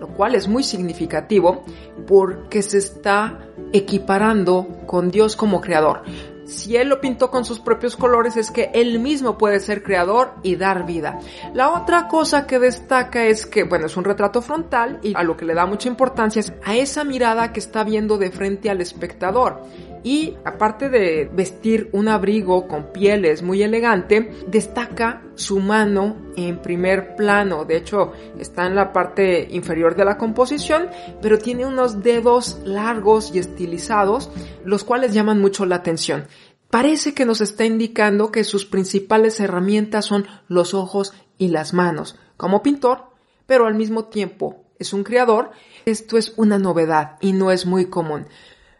lo 0.00 0.08
cual 0.08 0.34
es 0.34 0.48
muy 0.48 0.62
significativo 0.62 1.64
porque 2.06 2.62
se 2.62 2.78
está 2.78 3.40
equiparando 3.74 4.66
con 4.86 5.10
Dios 5.10 5.36
como 5.36 5.60
creador. 5.60 6.00
Si 6.46 6.78
él 6.78 6.88
lo 6.88 7.02
pintó 7.02 7.30
con 7.30 7.44
sus 7.44 7.60
propios 7.60 7.94
colores 7.94 8.38
es 8.38 8.50
que 8.50 8.70
él 8.72 9.00
mismo 9.00 9.36
puede 9.36 9.60
ser 9.60 9.82
creador 9.82 10.32
y 10.42 10.56
dar 10.56 10.86
vida. 10.86 11.18
La 11.52 11.70
otra 11.70 12.08
cosa 12.08 12.46
que 12.46 12.58
destaca 12.58 13.26
es 13.26 13.44
que, 13.44 13.64
bueno, 13.64 13.84
es 13.84 13.98
un 13.98 14.04
retrato 14.04 14.40
frontal 14.40 14.98
y 15.02 15.12
a 15.14 15.22
lo 15.22 15.36
que 15.36 15.44
le 15.44 15.52
da 15.52 15.66
mucha 15.66 15.90
importancia 15.90 16.40
es 16.40 16.54
a 16.64 16.74
esa 16.74 17.04
mirada 17.04 17.52
que 17.52 17.60
está 17.60 17.84
viendo 17.84 18.16
de 18.16 18.30
frente 18.30 18.70
al 18.70 18.80
espectador 18.80 19.62
y 20.04 20.36
aparte 20.44 20.90
de 20.90 21.28
vestir 21.32 21.88
un 21.92 22.08
abrigo 22.08 22.68
con 22.68 22.92
pieles 22.92 23.42
muy 23.42 23.62
elegante, 23.62 24.30
destaca 24.46 25.22
su 25.34 25.60
mano 25.60 26.16
en 26.36 26.60
primer 26.60 27.16
plano. 27.16 27.64
De 27.64 27.78
hecho, 27.78 28.12
está 28.38 28.66
en 28.66 28.76
la 28.76 28.92
parte 28.92 29.48
inferior 29.50 29.96
de 29.96 30.04
la 30.04 30.18
composición, 30.18 30.90
pero 31.22 31.38
tiene 31.38 31.64
unos 31.64 32.02
dedos 32.02 32.60
largos 32.64 33.34
y 33.34 33.38
estilizados, 33.38 34.30
los 34.64 34.84
cuales 34.84 35.14
llaman 35.14 35.40
mucho 35.40 35.64
la 35.64 35.76
atención. 35.76 36.26
Parece 36.70 37.14
que 37.14 37.24
nos 37.24 37.40
está 37.40 37.64
indicando 37.64 38.30
que 38.30 38.44
sus 38.44 38.66
principales 38.66 39.40
herramientas 39.40 40.04
son 40.04 40.26
los 40.48 40.74
ojos 40.74 41.14
y 41.38 41.48
las 41.48 41.72
manos. 41.72 42.18
Como 42.36 42.62
pintor, 42.62 43.06
pero 43.46 43.66
al 43.66 43.74
mismo 43.74 44.04
tiempo 44.04 44.64
es 44.78 44.92
un 44.92 45.02
creador, 45.02 45.52
esto 45.86 46.18
es 46.18 46.34
una 46.36 46.58
novedad 46.58 47.16
y 47.22 47.32
no 47.32 47.50
es 47.50 47.64
muy 47.64 47.86
común. 47.86 48.26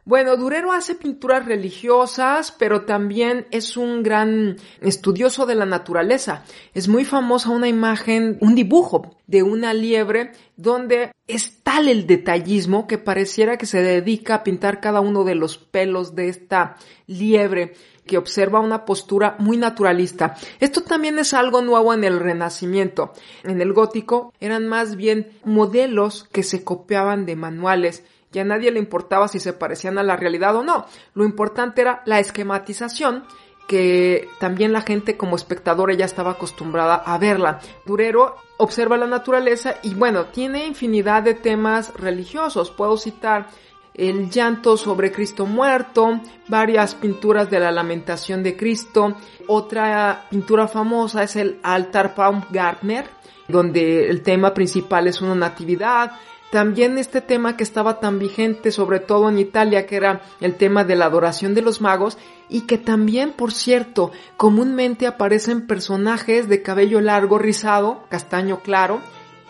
Bueno, 0.06 0.36
Durero 0.36 0.70
hace 0.72 0.94
pinturas 0.94 1.46
religiosas, 1.46 2.52
pero 2.52 2.84
también 2.84 3.46
es 3.50 3.78
un 3.78 4.02
gran 4.02 4.56
estudioso 4.82 5.46
de 5.46 5.54
la 5.54 5.64
naturaleza. 5.64 6.44
Es 6.74 6.88
muy 6.88 7.06
famosa 7.06 7.48
una 7.48 7.68
imagen, 7.68 8.36
un 8.42 8.54
dibujo 8.54 9.16
de 9.26 9.42
una 9.42 9.72
liebre 9.72 10.32
donde 10.58 11.12
es 11.26 11.62
tal 11.62 11.88
el 11.88 12.06
detallismo 12.06 12.86
que 12.86 12.98
pareciera 12.98 13.56
que 13.56 13.64
se 13.64 13.80
dedica 13.80 14.34
a 14.34 14.44
pintar 14.44 14.82
cada 14.82 15.00
uno 15.00 15.24
de 15.24 15.36
los 15.36 15.56
pelos 15.56 16.14
de 16.14 16.28
esta 16.28 16.76
liebre 17.06 17.72
que 18.04 18.18
observa 18.18 18.60
una 18.60 18.84
postura 18.84 19.36
muy 19.38 19.56
naturalista. 19.56 20.36
Esto 20.60 20.82
también 20.82 21.18
es 21.18 21.32
algo 21.32 21.62
nuevo 21.62 21.94
en 21.94 22.04
el 22.04 22.20
Renacimiento. 22.20 23.14
En 23.42 23.62
el 23.62 23.72
gótico 23.72 24.34
eran 24.38 24.68
más 24.68 24.96
bien 24.96 25.30
modelos 25.44 26.28
que 26.30 26.42
se 26.42 26.62
copiaban 26.62 27.24
de 27.24 27.36
manuales 27.36 28.04
y 28.34 28.40
a 28.40 28.44
nadie 28.44 28.70
le 28.70 28.80
importaba 28.80 29.28
si 29.28 29.38
se 29.38 29.52
parecían 29.52 29.96
a 29.96 30.02
la 30.02 30.16
realidad 30.16 30.56
o 30.56 30.62
no. 30.62 30.86
Lo 31.14 31.24
importante 31.24 31.80
era 31.80 32.02
la 32.04 32.18
esquematización 32.18 33.24
que 33.66 34.28
también 34.38 34.72
la 34.72 34.82
gente 34.82 35.16
como 35.16 35.36
espectadora 35.36 35.94
ya 35.94 36.04
estaba 36.04 36.32
acostumbrada 36.32 36.96
a 36.96 37.16
verla. 37.16 37.60
Durero 37.86 38.36
observa 38.58 38.96
la 38.96 39.06
naturaleza 39.06 39.76
y 39.82 39.94
bueno, 39.94 40.26
tiene 40.26 40.66
infinidad 40.66 41.22
de 41.22 41.34
temas 41.34 41.94
religiosos. 41.94 42.70
Puedo 42.70 42.96
citar 42.96 43.46
el 43.94 44.28
llanto 44.28 44.76
sobre 44.76 45.12
Cristo 45.12 45.46
muerto, 45.46 46.20
varias 46.48 46.94
pinturas 46.94 47.48
de 47.50 47.60
la 47.60 47.70
lamentación 47.70 48.42
de 48.42 48.56
Cristo. 48.56 49.16
Otra 49.46 50.26
pintura 50.28 50.68
famosa 50.68 51.22
es 51.22 51.36
el 51.36 51.60
altar 51.62 52.14
Baumgartner, 52.16 53.08
donde 53.48 54.08
el 54.10 54.22
tema 54.22 54.52
principal 54.52 55.06
es 55.06 55.22
una 55.22 55.34
natividad. 55.34 56.12
También 56.54 56.98
este 56.98 57.20
tema 57.20 57.56
que 57.56 57.64
estaba 57.64 57.98
tan 57.98 58.20
vigente, 58.20 58.70
sobre 58.70 59.00
todo 59.00 59.28
en 59.28 59.40
Italia, 59.40 59.86
que 59.86 59.96
era 59.96 60.22
el 60.40 60.54
tema 60.54 60.84
de 60.84 60.94
la 60.94 61.06
adoración 61.06 61.52
de 61.52 61.62
los 61.62 61.80
magos, 61.80 62.16
y 62.48 62.60
que 62.60 62.78
también, 62.78 63.32
por 63.32 63.50
cierto, 63.50 64.12
comúnmente 64.36 65.08
aparecen 65.08 65.66
personajes 65.66 66.48
de 66.48 66.62
cabello 66.62 67.00
largo, 67.00 67.40
rizado, 67.40 68.04
castaño 68.08 68.60
claro, 68.60 69.00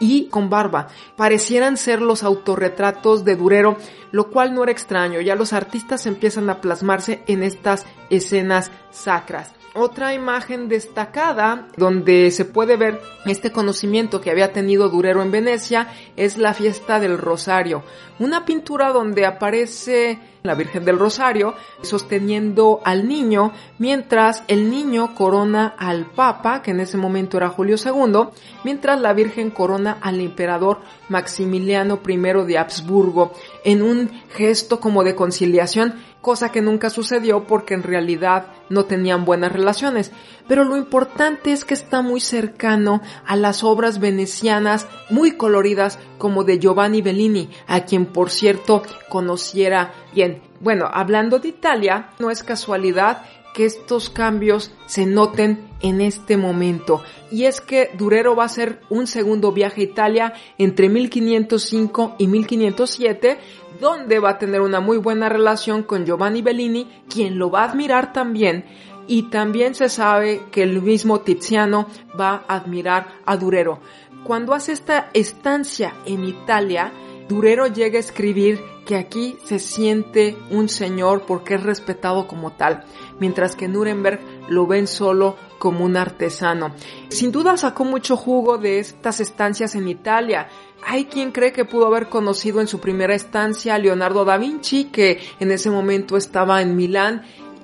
y 0.01 0.29
con 0.29 0.49
barba. 0.49 0.88
Parecieran 1.14 1.77
ser 1.77 2.01
los 2.01 2.23
autorretratos 2.23 3.23
de 3.23 3.37
Durero, 3.37 3.77
lo 4.11 4.31
cual 4.31 4.55
no 4.55 4.62
era 4.62 4.73
extraño, 4.73 5.21
ya 5.21 5.35
los 5.35 5.53
artistas 5.53 6.07
empiezan 6.07 6.49
a 6.49 6.62
plasmarse 6.62 7.23
en 7.27 7.43
estas 7.43 7.85
escenas 8.09 8.71
sacras. 8.90 9.53
Otra 9.77 10.15
imagen 10.15 10.69
destacada 10.69 11.67
donde 11.77 12.31
se 12.31 12.45
puede 12.45 12.77
ver 12.77 13.01
este 13.27 13.51
conocimiento 13.51 14.21
que 14.21 14.31
había 14.31 14.53
tenido 14.53 14.89
Durero 14.89 15.21
en 15.21 15.33
Venecia 15.33 15.89
es 16.15 16.39
la 16.39 16.55
fiesta 16.55 17.01
del 17.01 17.19
Rosario, 17.19 17.83
una 18.21 18.45
pintura 18.45 18.93
donde 18.93 19.27
aparece 19.27 20.21
la 20.45 20.55
Virgen 20.55 20.85
del 20.85 20.99
Rosario 20.99 21.55
sosteniendo 21.83 22.83
al 22.85 23.09
niño 23.09 23.53
mientras 23.79 24.45
el 24.47 24.71
niño 24.71 25.15
corona 25.17 25.75
al 25.77 26.07
Papa, 26.07 26.63
que 26.63 26.71
en 26.71 26.79
ese 26.79 26.97
momento 26.97 27.39
era 27.39 27.49
Julio 27.49 27.77
II, 27.83 28.29
mientras 28.63 29.01
la 29.01 29.13
Virgen 29.13 29.51
corona 29.51 29.99
al 30.01 30.21
emperador 30.21 30.83
Maximiliano 31.09 31.99
I 32.07 32.17
de 32.47 32.59
Habsburgo 32.59 33.33
en 33.65 33.83
un 33.83 34.11
gesto 34.37 34.79
como 34.79 35.03
de 35.03 35.17
conciliación 35.17 35.95
cosa 36.25 36.51
que 36.51 36.63
nunca 36.63 36.89
sucedió 36.89 37.45
porque 37.45 37.75
en 37.75 37.83
realidad 37.83 38.47
no 38.71 38.87
tenían 38.87 39.27
buenas 39.27 39.53
relaciones. 39.53 40.11
Pero 40.49 40.65
lo 40.65 40.79
importante 40.79 41.53
es 41.53 41.67
que 41.67 41.75
está 41.75 42.01
muy 42.01 42.21
cercano 42.21 43.03
a 43.27 43.37
las 43.37 43.63
obras 43.63 44.01
venecianas 44.01 44.89
muy 45.11 45.33
coloridas 45.33 45.99
como 46.17 46.43
de 46.43 46.59
Giovanni 46.59 47.03
Bellini, 47.03 47.51
a 47.67 47.85
quien 47.85 48.07
por 48.07 48.31
cierto 48.31 48.83
conociera 49.11 49.93
bien. 50.15 50.43
Bueno, 50.61 50.89
hablando 50.91 51.39
de 51.41 51.49
Italia, 51.49 52.09
no 52.19 52.31
es 52.31 52.43
casualidad 52.43 53.23
que 53.55 53.64
estos 53.64 54.11
cambios 54.11 54.73
se 54.85 55.07
noten 55.07 55.71
en 55.81 56.03
este 56.03 56.37
momento. 56.37 57.03
Y 57.31 57.45
es 57.45 57.62
que 57.62 57.90
Durero 57.97 58.37
va 58.37 58.43
a 58.43 58.47
hacer 58.47 58.81
un 58.90 59.07
segundo 59.07 59.53
viaje 59.53 59.81
a 59.81 59.85
Italia 59.85 60.35
entre 60.59 60.90
1505 60.90 62.17
y 62.19 62.27
1507, 62.27 63.38
donde 63.81 64.19
va 64.19 64.31
a 64.31 64.38
tener 64.38 64.61
una 64.61 64.81
muy 64.81 64.99
buena 64.99 65.29
relación 65.29 65.85
con 65.85 66.05
Giovanni 66.05 66.43
Bellini, 66.43 66.88
quien 67.09 67.38
lo 67.38 67.51
va 67.51 67.62
a 67.62 67.71
admirar 67.71 68.12
también. 68.12 68.64
Y 69.07 69.31
también 69.31 69.75
se 69.75 69.88
sabe 69.88 70.43
que 70.51 70.62
el 70.62 70.83
mismo 70.83 71.21
Tiziano 71.21 71.87
va 72.19 72.45
a 72.49 72.57
admirar 72.57 73.09
a 73.25 73.37
Durero. 73.37 73.81
Cuando 74.25 74.55
hace 74.55 74.73
esta 74.73 75.11
estancia 75.12 75.95
en 76.07 76.25
Italia, 76.25 76.93
Durero 77.29 77.67
llega 77.67 77.97
a 77.97 78.01
escribir 78.01 78.61
que 78.85 78.97
aquí 78.97 79.39
se 79.45 79.59
siente 79.59 80.37
un 80.51 80.69
señor 80.69 81.25
porque 81.27 81.55
es 81.55 81.63
respetado 81.63 82.27
como 82.27 82.53
tal, 82.53 82.85
mientras 83.19 83.57
que 83.57 83.69
Nuremberg 83.69 84.21
lo 84.49 84.67
ven 84.67 84.87
solo 84.87 85.37
como 85.59 85.85
un 85.85 85.97
artesano. 85.97 86.75
Sin 87.09 87.33
duda 87.33 87.57
sacó 87.57 87.85
mucho 87.85 88.17
jugo 88.17 88.59
de 88.59 88.79
estas 88.79 89.21
estancias 89.21 89.75
en 89.75 89.89
Italia. 89.89 90.49
Hay 90.87 91.07
quien 91.07 91.33
cree 91.33 91.53
que 91.53 91.65
pudo 91.65 91.87
haber 91.87 92.11
conocido 92.11 92.61
en 92.61 92.67
su 92.67 92.79
primera 92.79 93.15
estancia 93.15 93.75
a 93.75 93.79
Leonardo 93.79 94.27
da 94.27 94.37
Vinci, 94.37 94.85
que 94.85 95.21
en 95.41 95.51
ese 95.51 95.71
momento 95.71 96.19
estaba 96.19 96.61
en 96.61 96.77
Milán, 96.77 97.23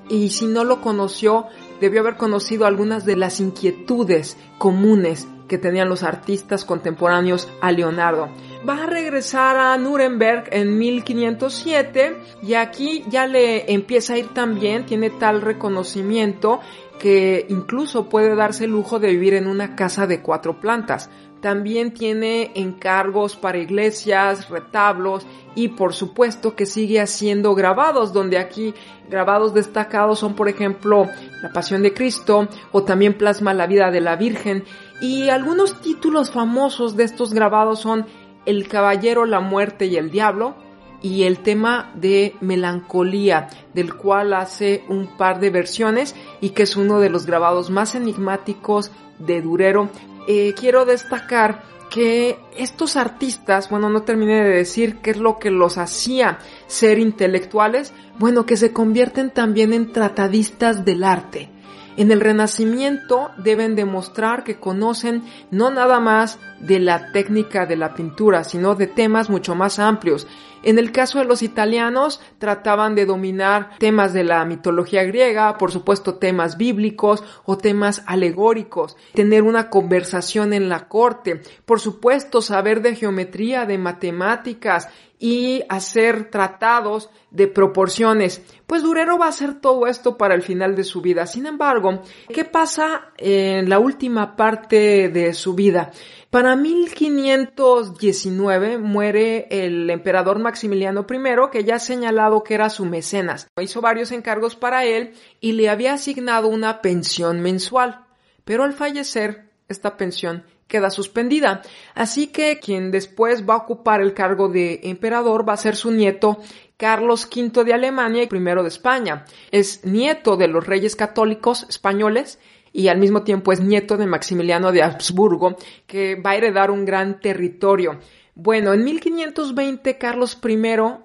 y 0.08 0.30
si 0.30 0.46
no 0.46 0.64
lo 0.64 0.80
conoció, 0.80 1.46
debió 1.80 2.00
haber 2.00 2.16
conocido 2.16 2.66
algunas 2.66 3.04
de 3.04 3.16
las 3.16 3.40
inquietudes 3.40 4.36
comunes 4.58 5.26
que 5.48 5.58
tenían 5.58 5.88
los 5.88 6.04
artistas 6.04 6.64
contemporáneos 6.64 7.48
a 7.60 7.72
Leonardo. 7.72 8.28
Va 8.66 8.84
a 8.84 8.86
regresar 8.86 9.56
a 9.56 9.76
Nuremberg 9.76 10.44
en 10.52 10.78
1507 10.78 12.16
y 12.42 12.54
aquí 12.54 13.04
ya 13.08 13.26
le 13.26 13.72
empieza 13.72 14.14
a 14.14 14.18
ir 14.18 14.28
tan 14.28 14.60
bien, 14.60 14.86
tiene 14.86 15.10
tal 15.10 15.40
reconocimiento 15.40 16.60
que 17.00 17.46
incluso 17.48 18.08
puede 18.08 18.36
darse 18.36 18.66
el 18.66 18.70
lujo 18.70 19.00
de 19.00 19.08
vivir 19.08 19.34
en 19.34 19.48
una 19.48 19.74
casa 19.74 20.06
de 20.06 20.22
cuatro 20.22 20.60
plantas. 20.60 21.10
También 21.40 21.94
tiene 21.94 22.52
encargos 22.54 23.34
para 23.34 23.58
iglesias, 23.58 24.50
retablos 24.50 25.26
y 25.54 25.68
por 25.68 25.94
supuesto 25.94 26.54
que 26.54 26.66
sigue 26.66 27.00
haciendo 27.00 27.54
grabados, 27.54 28.12
donde 28.12 28.38
aquí 28.38 28.74
grabados 29.08 29.54
destacados 29.54 30.18
son 30.18 30.34
por 30.34 30.48
ejemplo 30.48 31.08
la 31.42 31.52
Pasión 31.52 31.82
de 31.82 31.94
Cristo 31.94 32.48
o 32.72 32.82
también 32.84 33.14
plasma 33.14 33.54
la 33.54 33.66
vida 33.66 33.90
de 33.90 34.00
la 34.00 34.16
Virgen 34.16 34.64
y 35.00 35.30
algunos 35.30 35.80
títulos 35.80 36.30
famosos 36.30 36.96
de 36.96 37.04
estos 37.04 37.32
grabados 37.32 37.80
son 37.80 38.06
El 38.44 38.68
Caballero, 38.68 39.24
la 39.24 39.40
Muerte 39.40 39.86
y 39.86 39.96
el 39.96 40.10
Diablo 40.10 40.54
y 41.02 41.22
el 41.22 41.38
tema 41.38 41.90
de 41.94 42.36
melancolía, 42.40 43.48
del 43.72 43.94
cual 43.94 44.34
hace 44.34 44.84
un 44.88 45.06
par 45.16 45.40
de 45.40 45.50
versiones 45.50 46.14
y 46.40 46.50
que 46.50 46.64
es 46.64 46.76
uno 46.76 47.00
de 47.00 47.08
los 47.08 47.24
grabados 47.26 47.70
más 47.70 47.94
enigmáticos 47.94 48.92
de 49.18 49.40
Durero. 49.40 49.88
Eh, 50.26 50.54
quiero 50.58 50.84
destacar 50.84 51.62
que 51.90 52.38
estos 52.56 52.96
artistas, 52.96 53.68
bueno, 53.68 53.90
no 53.90 54.02
terminé 54.02 54.42
de 54.44 54.50
decir 54.50 54.98
qué 54.98 55.10
es 55.10 55.16
lo 55.16 55.38
que 55.38 55.50
los 55.50 55.76
hacía 55.76 56.38
ser 56.68 56.98
intelectuales, 56.98 57.92
bueno, 58.18 58.46
que 58.46 58.56
se 58.56 58.72
convierten 58.72 59.30
también 59.30 59.72
en 59.72 59.92
tratadistas 59.92 60.84
del 60.84 61.02
arte. 61.02 61.50
En 61.96 62.12
el 62.12 62.20
Renacimiento 62.20 63.30
deben 63.36 63.74
demostrar 63.74 64.44
que 64.44 64.58
conocen 64.58 65.24
no 65.50 65.70
nada 65.70 65.98
más 65.98 66.38
de 66.60 66.78
la 66.78 67.10
técnica 67.10 67.66
de 67.66 67.76
la 67.76 67.94
pintura, 67.94 68.44
sino 68.44 68.76
de 68.76 68.86
temas 68.86 69.28
mucho 69.28 69.56
más 69.56 69.80
amplios. 69.80 70.28
En 70.62 70.78
el 70.78 70.92
caso 70.92 71.18
de 71.18 71.24
los 71.24 71.42
italianos, 71.42 72.20
trataban 72.38 72.94
de 72.94 73.06
dominar 73.06 73.70
temas 73.78 74.12
de 74.12 74.24
la 74.24 74.44
mitología 74.44 75.04
griega, 75.04 75.56
por 75.56 75.72
supuesto 75.72 76.16
temas 76.16 76.56
bíblicos 76.56 77.24
o 77.44 77.56
temas 77.56 78.02
alegóricos, 78.06 78.96
tener 79.14 79.42
una 79.42 79.70
conversación 79.70 80.52
en 80.52 80.68
la 80.68 80.88
corte, 80.88 81.40
por 81.64 81.80
supuesto 81.80 82.42
saber 82.42 82.82
de 82.82 82.96
geometría, 82.96 83.64
de 83.64 83.78
matemáticas 83.78 84.88
y 85.18 85.62
hacer 85.68 86.30
tratados 86.30 87.10
de 87.30 87.46
proporciones. 87.46 88.42
Pues 88.66 88.82
Durero 88.82 89.18
va 89.18 89.26
a 89.26 89.28
hacer 89.28 89.60
todo 89.60 89.86
esto 89.86 90.16
para 90.16 90.34
el 90.34 90.42
final 90.42 90.74
de 90.74 90.82
su 90.82 91.02
vida. 91.02 91.26
Sin 91.26 91.46
embargo, 91.46 92.02
¿qué 92.32 92.44
pasa 92.46 93.12
en 93.18 93.68
la 93.68 93.78
última 93.78 94.34
parte 94.34 95.10
de 95.10 95.34
su 95.34 95.54
vida? 95.54 95.92
Para 96.30 96.54
1519 96.54 98.78
muere 98.78 99.48
el 99.50 99.90
emperador 99.90 100.38
Maximiliano 100.38 101.04
I, 101.10 101.16
que 101.50 101.64
ya 101.64 101.74
ha 101.74 101.80
señalado 101.80 102.44
que 102.44 102.54
era 102.54 102.70
su 102.70 102.84
mecenas. 102.84 103.48
Hizo 103.60 103.80
varios 103.80 104.12
encargos 104.12 104.54
para 104.54 104.84
él 104.84 105.14
y 105.40 105.50
le 105.52 105.68
había 105.68 105.94
asignado 105.94 106.46
una 106.46 106.82
pensión 106.82 107.40
mensual. 107.40 108.04
Pero 108.44 108.62
al 108.62 108.74
fallecer, 108.74 109.50
esta 109.68 109.96
pensión 109.96 110.44
queda 110.68 110.90
suspendida. 110.90 111.62
Así 111.96 112.28
que 112.28 112.60
quien 112.60 112.92
después 112.92 113.44
va 113.44 113.54
a 113.54 113.64
ocupar 113.64 114.00
el 114.00 114.14
cargo 114.14 114.48
de 114.48 114.82
emperador 114.84 115.48
va 115.48 115.54
a 115.54 115.56
ser 115.56 115.74
su 115.74 115.90
nieto 115.90 116.38
Carlos 116.76 117.26
V 117.26 117.64
de 117.64 117.74
Alemania 117.74 118.22
y 118.22 118.28
primero 118.28 118.62
de 118.62 118.68
España. 118.68 119.24
Es 119.50 119.84
nieto 119.84 120.36
de 120.36 120.46
los 120.46 120.64
reyes 120.64 120.94
católicos 120.94 121.66
españoles 121.68 122.38
y 122.72 122.88
al 122.88 122.98
mismo 122.98 123.22
tiempo 123.22 123.52
es 123.52 123.60
nieto 123.60 123.96
de 123.96 124.06
Maximiliano 124.06 124.72
de 124.72 124.82
Habsburgo, 124.82 125.56
que 125.86 126.14
va 126.14 126.30
a 126.30 126.36
heredar 126.36 126.70
un 126.70 126.84
gran 126.84 127.20
territorio. 127.20 127.98
Bueno, 128.34 128.72
en 128.72 128.84
1520 128.84 129.98
Carlos 129.98 130.38
I 130.42 130.56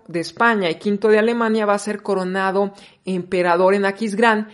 de 0.07 0.19
España 0.19 0.69
y 0.69 0.75
V 0.75 1.09
de 1.09 1.19
Alemania 1.19 1.65
va 1.65 1.73
a 1.73 1.79
ser 1.79 2.01
coronado 2.01 2.73
emperador 3.03 3.73
en 3.73 3.85
Aquisgrán 3.85 4.49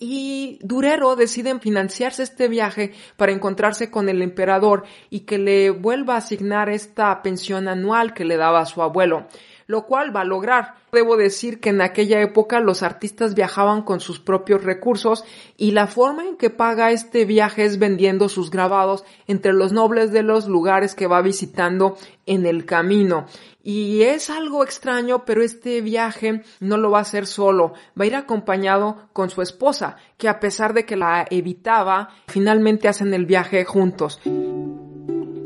y 0.00 0.58
Durero 0.62 1.14
decide 1.16 1.58
financiarse 1.60 2.24
este 2.24 2.48
viaje 2.48 2.92
para 3.16 3.32
encontrarse 3.32 3.90
con 3.90 4.08
el 4.08 4.22
emperador 4.22 4.84
y 5.08 5.20
que 5.20 5.38
le 5.38 5.70
vuelva 5.70 6.14
a 6.14 6.18
asignar 6.18 6.68
esta 6.68 7.22
pensión 7.22 7.68
anual 7.68 8.12
que 8.12 8.24
le 8.24 8.36
daba 8.36 8.60
a 8.60 8.66
su 8.66 8.82
abuelo 8.82 9.28
lo 9.66 9.86
cual 9.86 10.14
va 10.14 10.22
a 10.22 10.24
lograr. 10.24 10.74
Debo 10.92 11.16
decir 11.16 11.60
que 11.60 11.70
en 11.70 11.80
aquella 11.80 12.20
época 12.20 12.60
los 12.60 12.82
artistas 12.82 13.34
viajaban 13.34 13.82
con 13.82 14.00
sus 14.00 14.20
propios 14.20 14.62
recursos 14.62 15.24
y 15.56 15.72
la 15.72 15.86
forma 15.86 16.24
en 16.24 16.36
que 16.36 16.50
paga 16.50 16.92
este 16.92 17.24
viaje 17.24 17.64
es 17.64 17.78
vendiendo 17.78 18.28
sus 18.28 18.50
grabados 18.50 19.04
entre 19.26 19.52
los 19.52 19.72
nobles 19.72 20.12
de 20.12 20.22
los 20.22 20.46
lugares 20.46 20.94
que 20.94 21.06
va 21.06 21.22
visitando 21.22 21.96
en 22.26 22.46
el 22.46 22.64
camino. 22.64 23.26
Y 23.62 24.02
es 24.02 24.28
algo 24.28 24.62
extraño, 24.62 25.24
pero 25.24 25.42
este 25.42 25.80
viaje 25.80 26.42
no 26.60 26.76
lo 26.76 26.90
va 26.90 26.98
a 26.98 27.02
hacer 27.02 27.26
solo, 27.26 27.72
va 27.98 28.04
a 28.04 28.06
ir 28.06 28.14
acompañado 28.14 29.08
con 29.14 29.30
su 29.30 29.40
esposa, 29.40 29.96
que 30.18 30.28
a 30.28 30.38
pesar 30.38 30.74
de 30.74 30.84
que 30.84 30.96
la 30.96 31.26
evitaba, 31.30 32.10
finalmente 32.28 32.88
hacen 32.88 33.14
el 33.14 33.24
viaje 33.24 33.64
juntos 33.64 34.20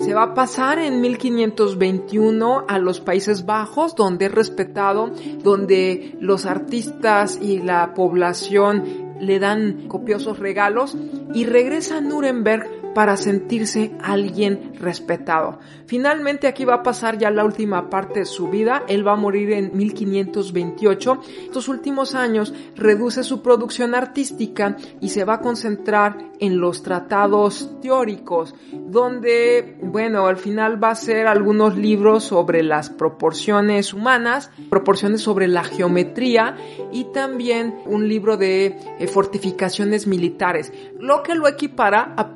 se 0.01 0.15
va 0.15 0.23
a 0.23 0.35
pasar 0.35 0.79
en 0.79 1.01
1521 1.01 2.65
a 2.69 2.79
los 2.79 3.01
Países 3.01 3.45
Bajos, 3.47 3.95
donde 3.95 4.27
es 4.27 4.33
respetado, 4.33 5.11
donde 5.43 6.17
los 6.21 6.47
artistas 6.47 7.39
y 7.41 7.59
la 7.59 7.95
población 7.95 9.09
le 9.21 9.39
dan 9.39 9.89
copiosos 9.89 10.39
regalos 10.39 10.97
y 11.35 11.45
regresa 11.45 11.99
a 11.99 12.01
Nuremberg 12.01 12.78
para 12.95 13.17
sentirse 13.17 13.93
alguien 14.03 14.73
respetado. 14.79 15.59
Finalmente 15.87 16.47
aquí 16.47 16.65
va 16.65 16.75
a 16.75 16.83
pasar 16.83 17.19
ya 17.19 17.31
la 17.31 17.45
última 17.45 17.89
parte 17.89 18.21
de 18.21 18.27
su 18.27 18.49
vida. 18.49 18.85
Él 18.89 19.07
va 19.07 19.13
a 19.13 19.17
morir 19.17 19.53
en 19.53 19.77
1528. 19.77 21.21
Estos 21.45 21.69
últimos 21.69 22.15
años 22.15 22.53
reduce 22.77 23.23
su 23.23 23.43
producción 23.43 23.95
artística 23.95 24.77
y 25.01 25.09
se 25.09 25.25
va 25.25 25.35
a 25.35 25.41
concentrar 25.41 26.19
en 26.41 26.61
los 26.61 26.83
tratados 26.83 27.71
teóricos, 27.81 28.55
donde, 28.73 29.77
bueno, 29.83 30.27
al 30.27 30.37
final 30.37 30.83
va 30.83 30.91
a 30.91 30.95
ser 30.95 31.27
algunos 31.27 31.77
libros 31.77 32.25
sobre 32.25 32.63
las 32.63 32.91
proporciones 32.91 33.93
humanas, 33.93 34.51
proporciones 34.71 35.23
sobre 35.23 35.49
la 35.49 35.65
geometría 35.65 36.57
y 36.93 37.05
también 37.13 37.77
un 37.87 38.09
libro 38.09 38.37
de 38.37 38.79
eh, 38.99 39.07
fortificaciones 39.07 40.07
militares, 40.07 40.73
lo 40.99 41.23
que 41.23 41.35
lo 41.35 41.49
equipara 41.49 42.15
a 42.17 42.33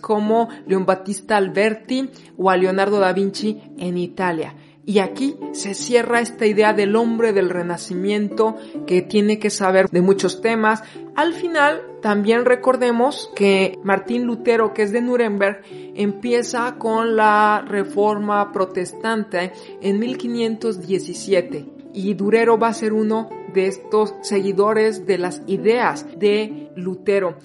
como 0.00 0.48
Leon 0.66 0.86
Battista 0.86 1.36
Alberti 1.36 2.10
o 2.36 2.50
a 2.50 2.56
Leonardo 2.56 2.98
da 2.98 3.12
Vinci 3.12 3.60
en 3.78 3.96
Italia. 3.96 4.54
Y 4.84 5.00
aquí 5.00 5.36
se 5.52 5.74
cierra 5.74 6.20
esta 6.20 6.46
idea 6.46 6.72
del 6.72 6.96
hombre 6.96 7.34
del 7.34 7.50
renacimiento 7.50 8.56
que 8.86 9.02
tiene 9.02 9.38
que 9.38 9.50
saber 9.50 9.90
de 9.90 10.00
muchos 10.00 10.40
temas. 10.40 10.82
Al 11.14 11.34
final, 11.34 11.82
también 12.00 12.46
recordemos 12.46 13.30
que 13.36 13.78
Martín 13.84 14.24
Lutero, 14.24 14.72
que 14.72 14.84
es 14.84 14.92
de 14.92 15.02
Nuremberg, 15.02 15.60
empieza 15.94 16.76
con 16.78 17.16
la 17.16 17.62
reforma 17.68 18.50
protestante 18.50 19.52
en 19.82 19.98
1517 19.98 21.66
y 21.92 22.14
Durero 22.14 22.58
va 22.58 22.68
a 22.68 22.72
ser 22.74 22.92
uno 22.92 23.28
de 23.52 23.66
estos 23.66 24.14
seguidores 24.22 25.04
de 25.04 25.18
las 25.18 25.42
ideas 25.46 26.06
de 26.18 26.70
Lutero. 26.76 27.36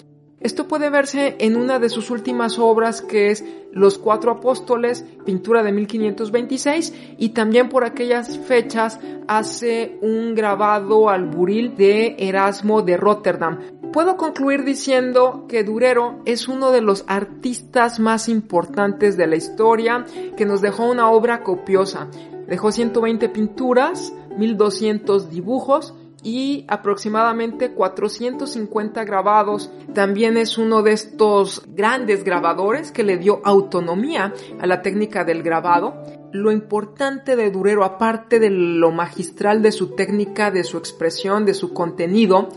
Esto 0.44 0.68
puede 0.68 0.90
verse 0.90 1.36
en 1.38 1.56
una 1.56 1.78
de 1.78 1.88
sus 1.88 2.10
últimas 2.10 2.58
obras 2.58 3.00
que 3.00 3.30
es 3.30 3.42
Los 3.72 3.96
Cuatro 3.96 4.30
Apóstoles, 4.30 5.02
pintura 5.24 5.62
de 5.62 5.72
1526, 5.72 6.92
y 7.16 7.30
también 7.30 7.70
por 7.70 7.82
aquellas 7.82 8.38
fechas 8.40 9.00
hace 9.26 9.98
un 10.02 10.34
grabado 10.34 11.08
al 11.08 11.24
buril 11.24 11.74
de 11.76 12.16
Erasmo 12.18 12.82
de 12.82 12.98
Rotterdam. 12.98 13.58
Puedo 13.90 14.18
concluir 14.18 14.64
diciendo 14.64 15.46
que 15.48 15.64
Durero 15.64 16.20
es 16.26 16.46
uno 16.46 16.72
de 16.72 16.82
los 16.82 17.06
artistas 17.06 17.98
más 17.98 18.28
importantes 18.28 19.16
de 19.16 19.26
la 19.26 19.36
historia, 19.36 20.04
que 20.36 20.44
nos 20.44 20.60
dejó 20.60 20.84
una 20.84 21.10
obra 21.10 21.42
copiosa. 21.42 22.10
Dejó 22.46 22.70
120 22.70 23.30
pinturas, 23.30 24.12
1200 24.36 25.30
dibujos, 25.30 25.94
y 26.24 26.64
aproximadamente 26.66 27.72
450 27.72 29.04
grabados. 29.04 29.70
También 29.92 30.36
es 30.36 30.58
uno 30.58 30.82
de 30.82 30.92
estos 30.92 31.62
grandes 31.68 32.24
grabadores 32.24 32.90
que 32.90 33.04
le 33.04 33.18
dio 33.18 33.40
autonomía 33.44 34.32
a 34.58 34.66
la 34.66 34.82
técnica 34.82 35.24
del 35.24 35.42
grabado. 35.42 36.02
Lo 36.32 36.50
importante 36.50 37.36
de 37.36 37.50
Durero, 37.50 37.84
aparte 37.84 38.40
de 38.40 38.50
lo 38.50 38.90
magistral 38.90 39.62
de 39.62 39.70
su 39.70 39.94
técnica, 39.94 40.50
de 40.50 40.64
su 40.64 40.78
expresión, 40.78 41.44
de 41.44 41.54
su 41.54 41.72
contenido, 41.72 42.48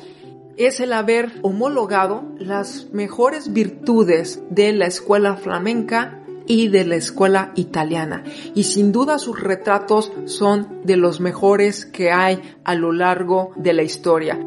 es 0.55 0.79
el 0.79 0.93
haber 0.93 1.33
homologado 1.43 2.23
las 2.39 2.87
mejores 2.91 3.53
virtudes 3.53 4.41
de 4.49 4.73
la 4.73 4.87
escuela 4.87 5.35
flamenca 5.35 6.23
y 6.47 6.69
de 6.69 6.85
la 6.85 6.95
escuela 6.95 7.51
italiana. 7.55 8.23
Y 8.55 8.63
sin 8.63 8.91
duda 8.91 9.19
sus 9.19 9.39
retratos 9.39 10.11
son 10.25 10.81
de 10.83 10.97
los 10.97 11.19
mejores 11.19 11.85
que 11.85 12.11
hay 12.11 12.41
a 12.63 12.73
lo 12.73 12.91
largo 12.91 13.51
de 13.55 13.73
la 13.73 13.83
historia. 13.83 14.39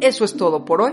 Eso 0.00 0.24
es 0.24 0.36
todo 0.36 0.64
por 0.64 0.80
hoy. 0.80 0.92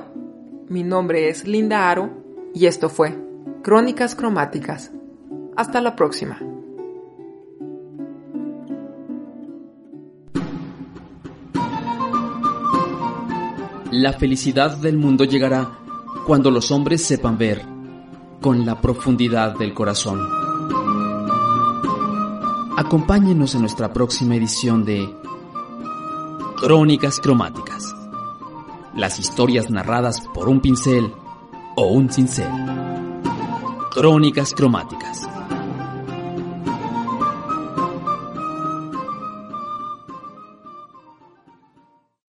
Mi 0.68 0.84
nombre 0.84 1.30
es 1.30 1.48
Linda 1.48 1.90
Aro 1.90 2.10
y 2.54 2.66
esto 2.66 2.90
fue 2.90 3.18
Crónicas 3.64 4.16
Cromáticas. 4.16 4.92
Hasta 5.56 5.82
la 5.82 5.96
próxima. 5.96 6.40
La 13.92 14.14
felicidad 14.14 14.78
del 14.78 14.98
mundo 14.98 15.24
llegará 15.24 15.80
cuando 16.30 16.52
los 16.52 16.70
hombres 16.70 17.04
sepan 17.04 17.40
ver 17.40 17.66
con 18.40 18.64
la 18.64 18.80
profundidad 18.80 19.58
del 19.58 19.74
corazón. 19.74 20.22
Acompáñenos 22.78 23.56
en 23.56 23.62
nuestra 23.62 23.92
próxima 23.92 24.36
edición 24.36 24.86
de 24.86 25.12
Crónicas 26.58 27.20
Cromáticas. 27.20 27.96
Las 28.96 29.18
historias 29.18 29.72
narradas 29.72 30.22
por 30.32 30.50
un 30.50 30.60
pincel 30.62 31.12
o 31.76 31.88
un 31.88 32.12
cincel. 32.12 32.52
Crónicas 33.90 34.54
Cromáticas. 34.54 35.29